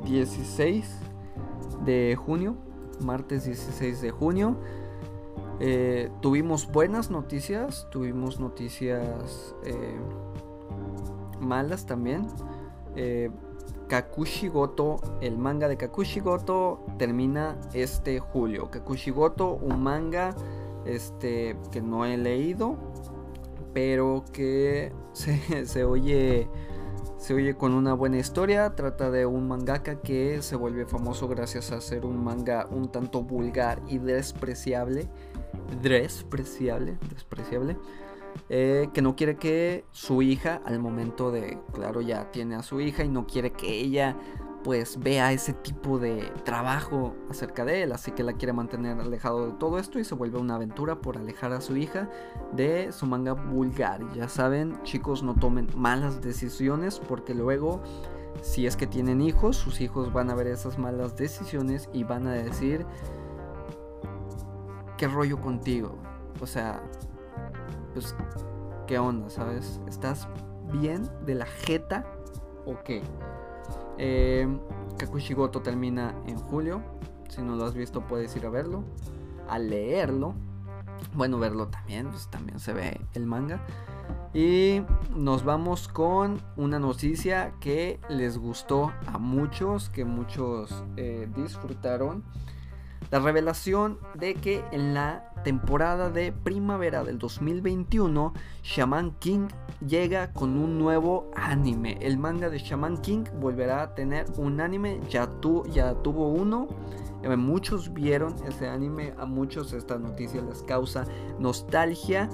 16 0.04 0.90
de 1.84 2.16
junio, 2.16 2.56
martes 3.00 3.44
16 3.44 4.00
de 4.00 4.10
junio. 4.10 4.56
Eh, 5.60 6.10
tuvimos 6.20 6.66
buenas 6.66 7.12
noticias, 7.12 7.86
tuvimos 7.92 8.40
noticias 8.40 9.54
malas 11.38 11.86
también. 11.86 12.26
Kakushigoto, 13.88 15.00
el 15.20 15.36
manga 15.36 15.68
de 15.68 15.76
Kakushigoto 15.76 16.84
termina 16.98 17.58
este 17.72 18.18
julio. 18.18 18.70
Kakushigoto, 18.70 19.52
un 19.54 19.82
manga 19.82 20.34
este, 20.86 21.56
que 21.70 21.80
no 21.80 22.04
he 22.04 22.16
leído, 22.16 22.76
pero 23.72 24.24
que 24.32 24.92
se, 25.12 25.84
oye 25.84 26.48
se 27.18 27.34
oye 27.34 27.54
con 27.54 27.74
una 27.74 27.94
buena 27.94 28.18
historia. 28.18 28.74
Trata 28.74 29.10
de 29.10 29.26
un 29.26 29.48
mangaka 29.48 30.00
que 30.00 30.42
se 30.42 30.56
vuelve 30.56 30.86
famoso 30.86 31.28
gracias 31.28 31.72
a 31.72 31.76
hacer 31.76 32.04
un 32.04 32.22
manga 32.22 32.66
un 32.70 32.90
tanto 32.90 33.22
vulgar 33.22 33.80
y 33.88 33.98
despreciable. 33.98 35.08
Despreciable, 35.82 36.98
despreciable. 37.10 37.76
Eh, 38.48 38.88
que 38.92 39.02
no 39.02 39.16
quiere 39.16 39.36
que 39.36 39.84
su 39.90 40.22
hija, 40.22 40.60
al 40.64 40.78
momento 40.78 41.30
de, 41.30 41.58
claro, 41.72 42.00
ya 42.00 42.30
tiene 42.30 42.56
a 42.56 42.62
su 42.62 42.80
hija 42.80 43.04
y 43.04 43.08
no 43.08 43.26
quiere 43.26 43.52
que 43.52 43.80
ella 43.80 44.16
pues 44.64 44.98
vea 44.98 45.30
ese 45.30 45.52
tipo 45.52 45.98
de 45.98 46.32
trabajo 46.44 47.14
acerca 47.28 47.66
de 47.66 47.82
él, 47.82 47.92
así 47.92 48.12
que 48.12 48.22
la 48.22 48.32
quiere 48.32 48.54
mantener 48.54 48.98
alejado 48.98 49.46
de 49.46 49.52
todo 49.52 49.78
esto 49.78 49.98
y 49.98 50.04
se 50.04 50.14
vuelve 50.14 50.38
una 50.38 50.54
aventura 50.54 51.02
por 51.02 51.18
alejar 51.18 51.52
a 51.52 51.60
su 51.60 51.76
hija 51.76 52.08
de 52.52 52.90
su 52.90 53.04
manga 53.04 53.34
vulgar. 53.34 54.00
Ya 54.14 54.26
saben, 54.28 54.82
chicos, 54.82 55.22
no 55.22 55.34
tomen 55.34 55.68
malas 55.76 56.22
decisiones 56.22 56.98
porque 56.98 57.34
luego 57.34 57.82
si 58.40 58.66
es 58.66 58.76
que 58.76 58.86
tienen 58.86 59.20
hijos, 59.20 59.56
sus 59.56 59.80
hijos 59.82 60.12
van 60.12 60.30
a 60.30 60.34
ver 60.34 60.46
esas 60.46 60.78
malas 60.78 61.14
decisiones 61.16 61.88
y 61.92 62.04
van 62.04 62.26
a 62.26 62.32
decir, 62.32 62.86
¿qué 64.96 65.08
rollo 65.08 65.40
contigo? 65.40 65.98
O 66.40 66.46
sea, 66.46 66.82
pues, 67.94 68.14
¿qué 68.86 68.98
onda, 68.98 69.30
sabes? 69.30 69.80
¿Estás 69.88 70.28
bien 70.72 71.08
de 71.24 71.36
la 71.36 71.46
jeta 71.46 72.04
o 72.66 72.82
qué? 72.84 73.02
Eh, 73.96 74.46
Kakushigoto 74.98 75.62
termina 75.62 76.14
en 76.26 76.36
julio. 76.36 76.82
Si 77.28 77.40
no 77.40 77.56
lo 77.56 77.64
has 77.64 77.74
visto, 77.74 78.06
puedes 78.06 78.36
ir 78.36 78.44
a 78.46 78.50
verlo, 78.50 78.84
a 79.48 79.58
leerlo. 79.58 80.34
Bueno, 81.14 81.38
verlo 81.38 81.68
también, 81.68 82.10
pues 82.10 82.28
también 82.28 82.58
se 82.58 82.72
ve 82.72 83.00
el 83.14 83.26
manga. 83.26 83.64
Y 84.34 84.82
nos 85.14 85.44
vamos 85.44 85.86
con 85.86 86.40
una 86.56 86.80
noticia 86.80 87.54
que 87.60 88.00
les 88.08 88.36
gustó 88.36 88.92
a 89.06 89.18
muchos, 89.18 89.88
que 89.90 90.04
muchos 90.04 90.84
eh, 90.96 91.28
disfrutaron. 91.36 92.24
La 93.10 93.20
revelación 93.20 93.98
de 94.14 94.34
que 94.34 94.64
en 94.72 94.94
la 94.94 95.30
temporada 95.44 96.10
de 96.10 96.32
primavera 96.32 97.04
del 97.04 97.18
2021, 97.18 98.32
Shaman 98.62 99.12
King 99.20 99.48
llega 99.86 100.32
con 100.32 100.58
un 100.58 100.78
nuevo 100.78 101.30
anime. 101.36 101.98
El 102.00 102.18
manga 102.18 102.48
de 102.50 102.58
Shaman 102.58 102.98
King 102.98 103.24
volverá 103.40 103.82
a 103.82 103.94
tener 103.94 104.26
un 104.36 104.60
anime, 104.60 105.00
ya, 105.08 105.30
ya 105.70 105.94
tuvo 106.02 106.28
uno. 106.28 106.66
Eh, 107.22 107.36
muchos 107.36 107.92
vieron 107.92 108.34
ese 108.46 108.68
anime, 108.68 109.12
a 109.18 109.26
muchos 109.26 109.72
esta 109.72 109.98
noticia 109.98 110.42
les 110.42 110.62
causa 110.62 111.04
nostalgia. 111.38 112.28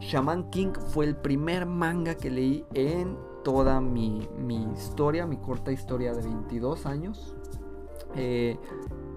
Shaman 0.00 0.50
King 0.50 0.72
fue 0.88 1.04
el 1.04 1.16
primer 1.16 1.66
manga 1.66 2.16
que 2.16 2.30
leí 2.30 2.64
en 2.74 3.16
toda 3.44 3.80
mi, 3.80 4.28
mi 4.38 4.64
historia, 4.72 5.26
mi 5.26 5.36
corta 5.36 5.72
historia 5.72 6.14
de 6.14 6.22
22 6.22 6.86
años. 6.86 7.36
Eh, 8.14 8.58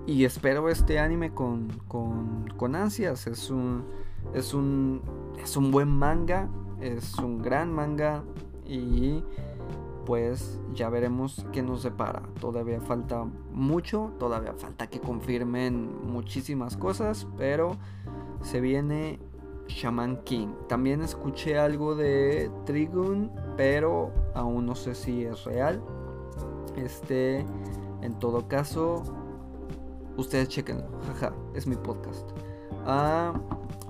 y 0.07 0.25
espero 0.25 0.69
este 0.69 0.99
anime 0.99 1.33
con, 1.33 1.69
con, 1.87 2.75
ansias. 2.75 3.27
Es 3.27 3.49
un, 3.49 3.85
es, 4.33 4.53
un, 4.53 5.01
es 5.41 5.57
un 5.57 5.71
buen 5.71 5.89
manga, 5.89 6.49
es 6.81 7.17
un 7.17 7.41
gran 7.41 7.73
manga 7.73 8.23
y 8.65 9.23
pues 10.05 10.59
ya 10.73 10.89
veremos 10.89 11.45
qué 11.51 11.63
nos 11.63 11.81
separa. 11.81 12.21
Todavía 12.39 12.79
falta 12.81 13.25
mucho, 13.51 14.11
todavía 14.19 14.53
falta 14.53 14.87
que 14.87 14.99
confirmen 14.99 16.07
muchísimas 16.07 16.77
cosas, 16.77 17.27
pero 17.37 17.75
se 18.41 18.61
viene 18.61 19.19
Shaman 19.67 20.17
King. 20.23 20.49
También 20.67 21.01
escuché 21.01 21.57
algo 21.57 21.95
de 21.95 22.51
Trigun, 22.65 23.31
pero 23.57 24.11
aún 24.35 24.67
no 24.67 24.75
sé 24.75 24.93
si 24.93 25.23
es 25.23 25.43
real. 25.45 25.81
Este, 26.75 27.45
en 28.01 28.19
todo 28.19 28.47
caso, 28.47 29.01
ustedes 30.17 30.49
chequenlo. 30.49 30.85
Jaja, 31.07 31.33
es 31.53 31.67
mi 31.67 31.75
podcast. 31.75 32.29
Ah, 32.85 33.33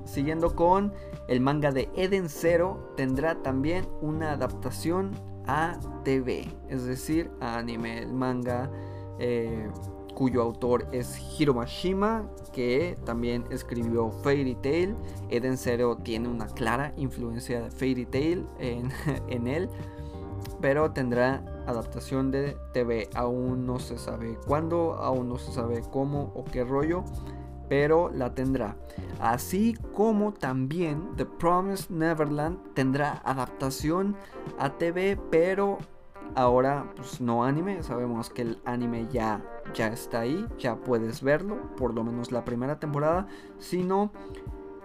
siguiendo 0.06 0.56
con 0.56 0.94
el 1.28 1.42
manga 1.42 1.72
de 1.72 1.90
Eden 1.96 2.30
Zero, 2.30 2.94
tendrá 2.96 3.42
también 3.42 3.88
una 4.02 4.34
adaptación 4.34 5.12
a 5.48 5.80
TV, 6.04 6.48
es 6.70 6.86
decir, 6.86 7.32
a 7.40 7.58
anime. 7.58 8.00
El 8.00 8.14
manga 8.14 8.70
eh, 9.20 9.68
cuyo 10.16 10.42
autor 10.42 10.88
es 10.92 11.20
Hiro 11.38 11.54
Mashima, 11.54 12.28
que 12.54 12.98
también 13.06 13.46
escribió 13.52 14.10
Fairy 14.10 14.56
Tail. 14.56 14.96
Eden 15.30 15.58
Zero 15.58 15.98
tiene 15.98 16.30
una 16.30 16.48
clara 16.48 16.94
influencia 16.98 17.62
de 17.62 17.70
Fairy 17.70 18.06
Tail 18.06 18.48
en, 18.60 18.90
en 19.28 19.48
él, 19.48 19.70
pero 20.62 20.92
tendrá 20.92 21.44
adaptación 21.68 22.32
de 22.32 22.58
TV. 22.74 23.10
Aún 23.16 23.66
no 23.66 23.80
se 23.80 23.98
sabe 23.98 24.38
cuándo, 24.46 24.94
aún 24.94 25.30
no 25.30 25.38
se 25.38 25.52
sabe 25.52 25.82
cómo 25.92 26.32
o 26.36 26.44
qué 26.46 26.64
rollo 26.64 27.04
pero 27.68 28.10
la 28.10 28.34
tendrá. 28.34 28.76
Así 29.20 29.76
como 29.94 30.34
también 30.34 31.16
The 31.16 31.26
Promised 31.26 31.90
Neverland 31.90 32.60
tendrá 32.74 33.22
adaptación 33.26 34.16
a 34.60 34.78
TV, 34.78 35.18
pero 35.32 35.78
ahora 36.36 36.92
pues 36.96 37.22
no 37.22 37.44
anime, 37.44 37.82
sabemos 37.84 38.30
que 38.30 38.44
el 38.44 38.62
anime 38.66 39.08
ya 39.12 39.42
ya 39.74 39.88
está 39.88 40.22
ahí, 40.22 40.46
ya 40.58 40.76
puedes 40.76 41.24
verlo, 41.24 41.58
por 41.76 41.94
lo 41.94 42.04
menos 42.04 42.32
la 42.32 42.46
primera 42.46 42.80
temporada, 42.80 43.28
sino 43.58 44.12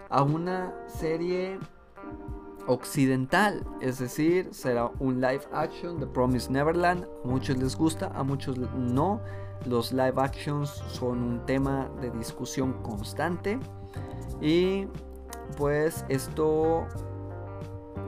a 0.08 0.22
una 0.22 0.74
serie 0.86 1.58
occidental, 2.66 3.64
es 3.80 3.98
decir, 3.98 4.48
será 4.52 4.90
un 4.98 5.20
live 5.20 5.42
action 5.52 5.98
de 5.98 6.06
Promised 6.06 6.50
Neverland, 6.50 7.04
a 7.24 7.28
muchos 7.28 7.56
les 7.56 7.76
gusta, 7.76 8.06
a 8.14 8.22
muchos 8.22 8.56
no. 8.58 9.20
Los 9.66 9.92
live 9.92 10.14
actions 10.16 10.70
son 10.88 11.22
un 11.22 11.46
tema 11.46 11.90
de 12.00 12.10
discusión 12.10 12.82
constante. 12.82 13.58
Y 14.40 14.86
pues 15.56 16.04
esto 16.08 16.86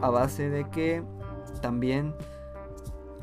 a 0.00 0.10
base 0.10 0.48
de 0.48 0.68
que 0.70 1.02
también 1.60 2.14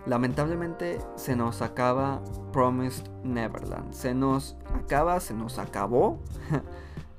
lamentablemente 0.05 0.99
se 1.15 1.35
nos 1.35 1.61
acaba 1.61 2.21
Promised 2.51 3.09
Neverland. 3.23 3.93
Se 3.93 4.13
nos 4.13 4.57
acaba, 4.73 5.19
se 5.19 5.33
nos 5.33 5.59
acabó. 5.59 6.19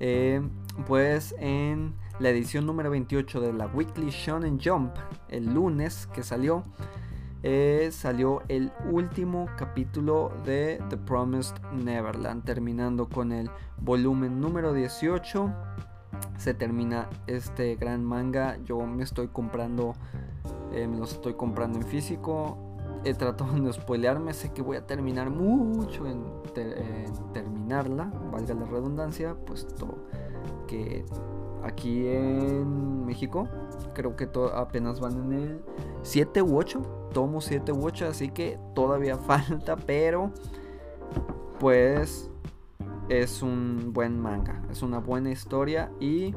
Eh, 0.03 0.41
pues 0.87 1.35
en 1.39 1.95
la 2.21 2.29
edición 2.29 2.66
número 2.66 2.91
28 2.91 3.41
de 3.41 3.53
la 3.55 3.66
Weekly 3.66 4.11
Shonen 4.11 4.61
Jump, 4.62 4.95
el 5.29 5.55
lunes 5.55 6.07
que 6.12 6.23
salió, 6.23 6.64
eh, 7.43 7.89
salió 7.93 8.43
el 8.49 8.71
último 8.91 9.47
capítulo 9.57 10.31
de 10.45 10.83
The 10.91 10.99
Promised 10.99 11.57
Neverland, 11.73 12.45
terminando 12.45 13.09
con 13.09 13.33
el 13.33 13.51
volumen 13.79 14.39
número 14.39 14.75
18. 14.75 15.51
Se 16.37 16.53
termina 16.53 17.09
este 17.27 17.77
gran 17.77 18.05
manga. 18.05 18.59
Yo 18.64 18.79
me 18.87 19.03
estoy 19.03 19.29
comprando, 19.29 19.95
eh, 20.73 20.87
me 20.87 20.99
lo 20.99 21.05
estoy 21.05 21.33
comprando 21.33 21.79
en 21.79 21.87
físico. 21.87 22.59
He 23.03 23.14
tratado 23.14 23.55
de 23.55 23.73
spoilearme, 23.73 24.35
sé 24.35 24.53
que 24.53 24.61
voy 24.61 24.77
a 24.77 24.87
terminar 24.87 25.31
mucho 25.31 26.07
en 26.07 26.23
terminarla, 27.33 28.12
valga 28.31 28.53
la 28.53 28.66
redundancia, 28.66 29.35
puesto 29.47 30.07
que 30.66 31.07
aquí 31.63 32.07
en 32.07 33.05
México 33.07 33.49
creo 33.95 34.17
que 34.17 34.29
apenas 34.55 35.01
van 35.01 35.33
en 35.33 35.33
el 35.33 35.65
7 36.03 36.43
u 36.43 36.57
8 36.59 37.01
tomo 37.13 37.41
7 37.41 37.73
u 37.73 37.85
8, 37.85 38.07
así 38.09 38.29
que 38.31 38.59
todavía 38.75 39.17
falta, 39.19 39.77
pero 39.77 40.33
pues 41.59 42.31
es 43.09 43.43
un 43.43 43.93
buen 43.93 44.19
manga, 44.19 44.63
es 44.71 44.83
una 44.83 44.99
buena 44.99 45.31
historia 45.31 45.91
y 46.01 46.35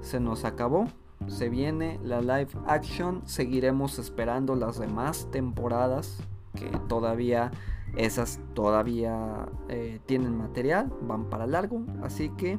se 0.00 0.20
nos 0.20 0.44
acabó. 0.44 0.86
Se 1.26 1.48
viene 1.48 1.98
la 2.02 2.20
live 2.20 2.50
action, 2.66 3.22
seguiremos 3.26 3.98
esperando 3.98 4.54
las 4.54 4.78
demás 4.78 5.28
temporadas 5.32 6.18
que 6.54 6.70
todavía 6.88 7.50
esas 7.96 8.38
todavía 8.54 9.48
eh, 9.68 9.98
tienen 10.06 10.36
material, 10.36 10.92
van 11.02 11.24
para 11.24 11.46
largo, 11.46 11.82
así 12.02 12.30
que 12.30 12.58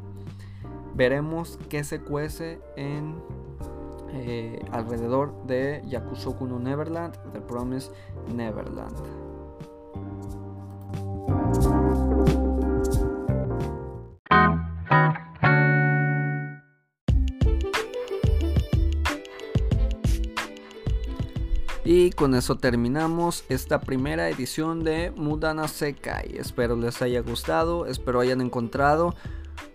veremos 1.00 1.58
qué 1.70 1.86
se 1.86 2.02
cuece 2.02 2.60
en 2.76 3.16
eh, 4.12 4.60
alrededor 4.74 5.34
de 5.48 5.82
Yakusoku 5.88 6.46
no 6.46 6.60
Neverland, 6.60 7.16
The 7.32 7.40
Promise 7.40 7.90
Neverland. 8.36 8.98
Y 21.86 22.12
con 22.12 22.36
eso 22.36 22.58
terminamos 22.58 23.46
esta 23.48 23.80
primera 23.80 24.30
edición 24.30 24.84
de 24.84 25.12
Mudana 25.16 25.70
Sekai. 25.70 26.36
Espero 26.38 26.76
les 26.76 27.02
haya 27.02 27.22
gustado, 27.22 27.86
espero 27.86 28.20
hayan 28.20 28.42
encontrado 28.42 29.16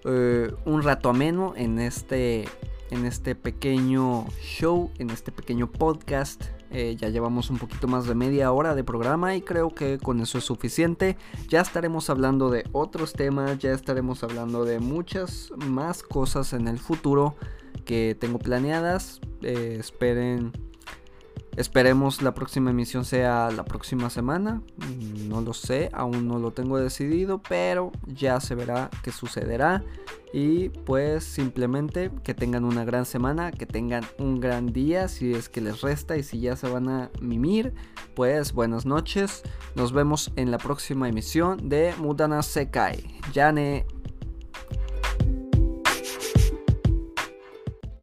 eh, 0.05 0.53
un 0.65 0.83
rato 0.83 1.09
ameno 1.09 1.55
en 1.57 1.79
este 1.79 2.47
en 2.91 3.07
este 3.07 3.35
pequeño 3.35 4.27
show, 4.41 4.91
en 4.99 5.11
este 5.11 5.33
pequeño 5.33 5.71
podcast. 5.71 6.45
Eh, 6.71 6.97
ya 6.97 7.09
llevamos 7.09 7.51
un 7.51 7.59
poquito 7.59 7.87
más 7.87 8.07
de 8.07 8.15
media 8.15 8.51
hora 8.51 8.75
de 8.75 8.83
programa 8.83 9.37
y 9.37 9.43
creo 9.43 9.71
que 9.71 9.99
con 9.99 10.21
eso 10.21 10.39
es 10.39 10.45
suficiente. 10.45 11.17
Ya 11.49 11.61
estaremos 11.61 12.11
hablando 12.11 12.51
de 12.51 12.65
otros 12.73 13.13
temas, 13.13 13.59
ya 13.59 13.73
estaremos 13.73 14.25
hablando 14.25 14.65
de 14.65 14.81
muchas 14.81 15.53
más 15.57 16.03
cosas 16.03 16.53
en 16.53 16.69
el 16.69 16.79
futuro 16.79 17.37
que 17.85 18.17
tengo 18.19 18.39
planeadas. 18.39 19.21
Eh, 19.43 19.77
esperen 19.79 20.53
Esperemos 21.57 22.23
la 22.23 22.35
próxima 22.35 22.71
emisión 22.71 23.05
sea 23.05 23.51
la 23.51 23.65
próxima 23.65 24.11
semana. 24.11 24.63
No 25.29 25.41
lo 25.41 25.53
sé, 25.53 25.91
aún 25.93 26.27
no 26.27 26.39
lo 26.39 26.53
tengo 26.53 26.79
decidido, 26.79 27.41
pero 27.49 27.93
ya 28.07 28.41
se 28.41 28.55
verá 28.55 28.91
qué 29.03 29.13
sucederá. 29.13 29.85
Y 30.33 30.71
pues 30.71 31.23
simplemente 31.23 32.11
que 32.25 32.35
tengan 32.35 32.65
una 32.65 32.85
gran 32.85 33.07
semana, 33.07 33.53
que 33.53 33.67
tengan 33.67 34.05
un 34.19 34.41
gran 34.41 34.73
día 34.73 35.07
si 35.07 35.33
es 35.33 35.49
que 35.49 35.61
les 35.61 35.81
resta 35.81 36.17
y 36.17 36.25
si 36.25 36.41
ya 36.41 36.57
se 36.57 36.69
van 36.69 36.89
a 36.89 37.11
mimir, 37.21 37.73
pues 38.17 38.53
buenas 38.53 38.85
noches. 38.85 39.45
Nos 39.77 39.93
vemos 39.93 40.33
en 40.35 40.51
la 40.51 40.59
próxima 40.59 41.09
emisión 41.09 41.69
de 41.69 41.95
Mudana 41.99 42.43
Sekai. 42.43 43.21
Yane. 43.33 43.87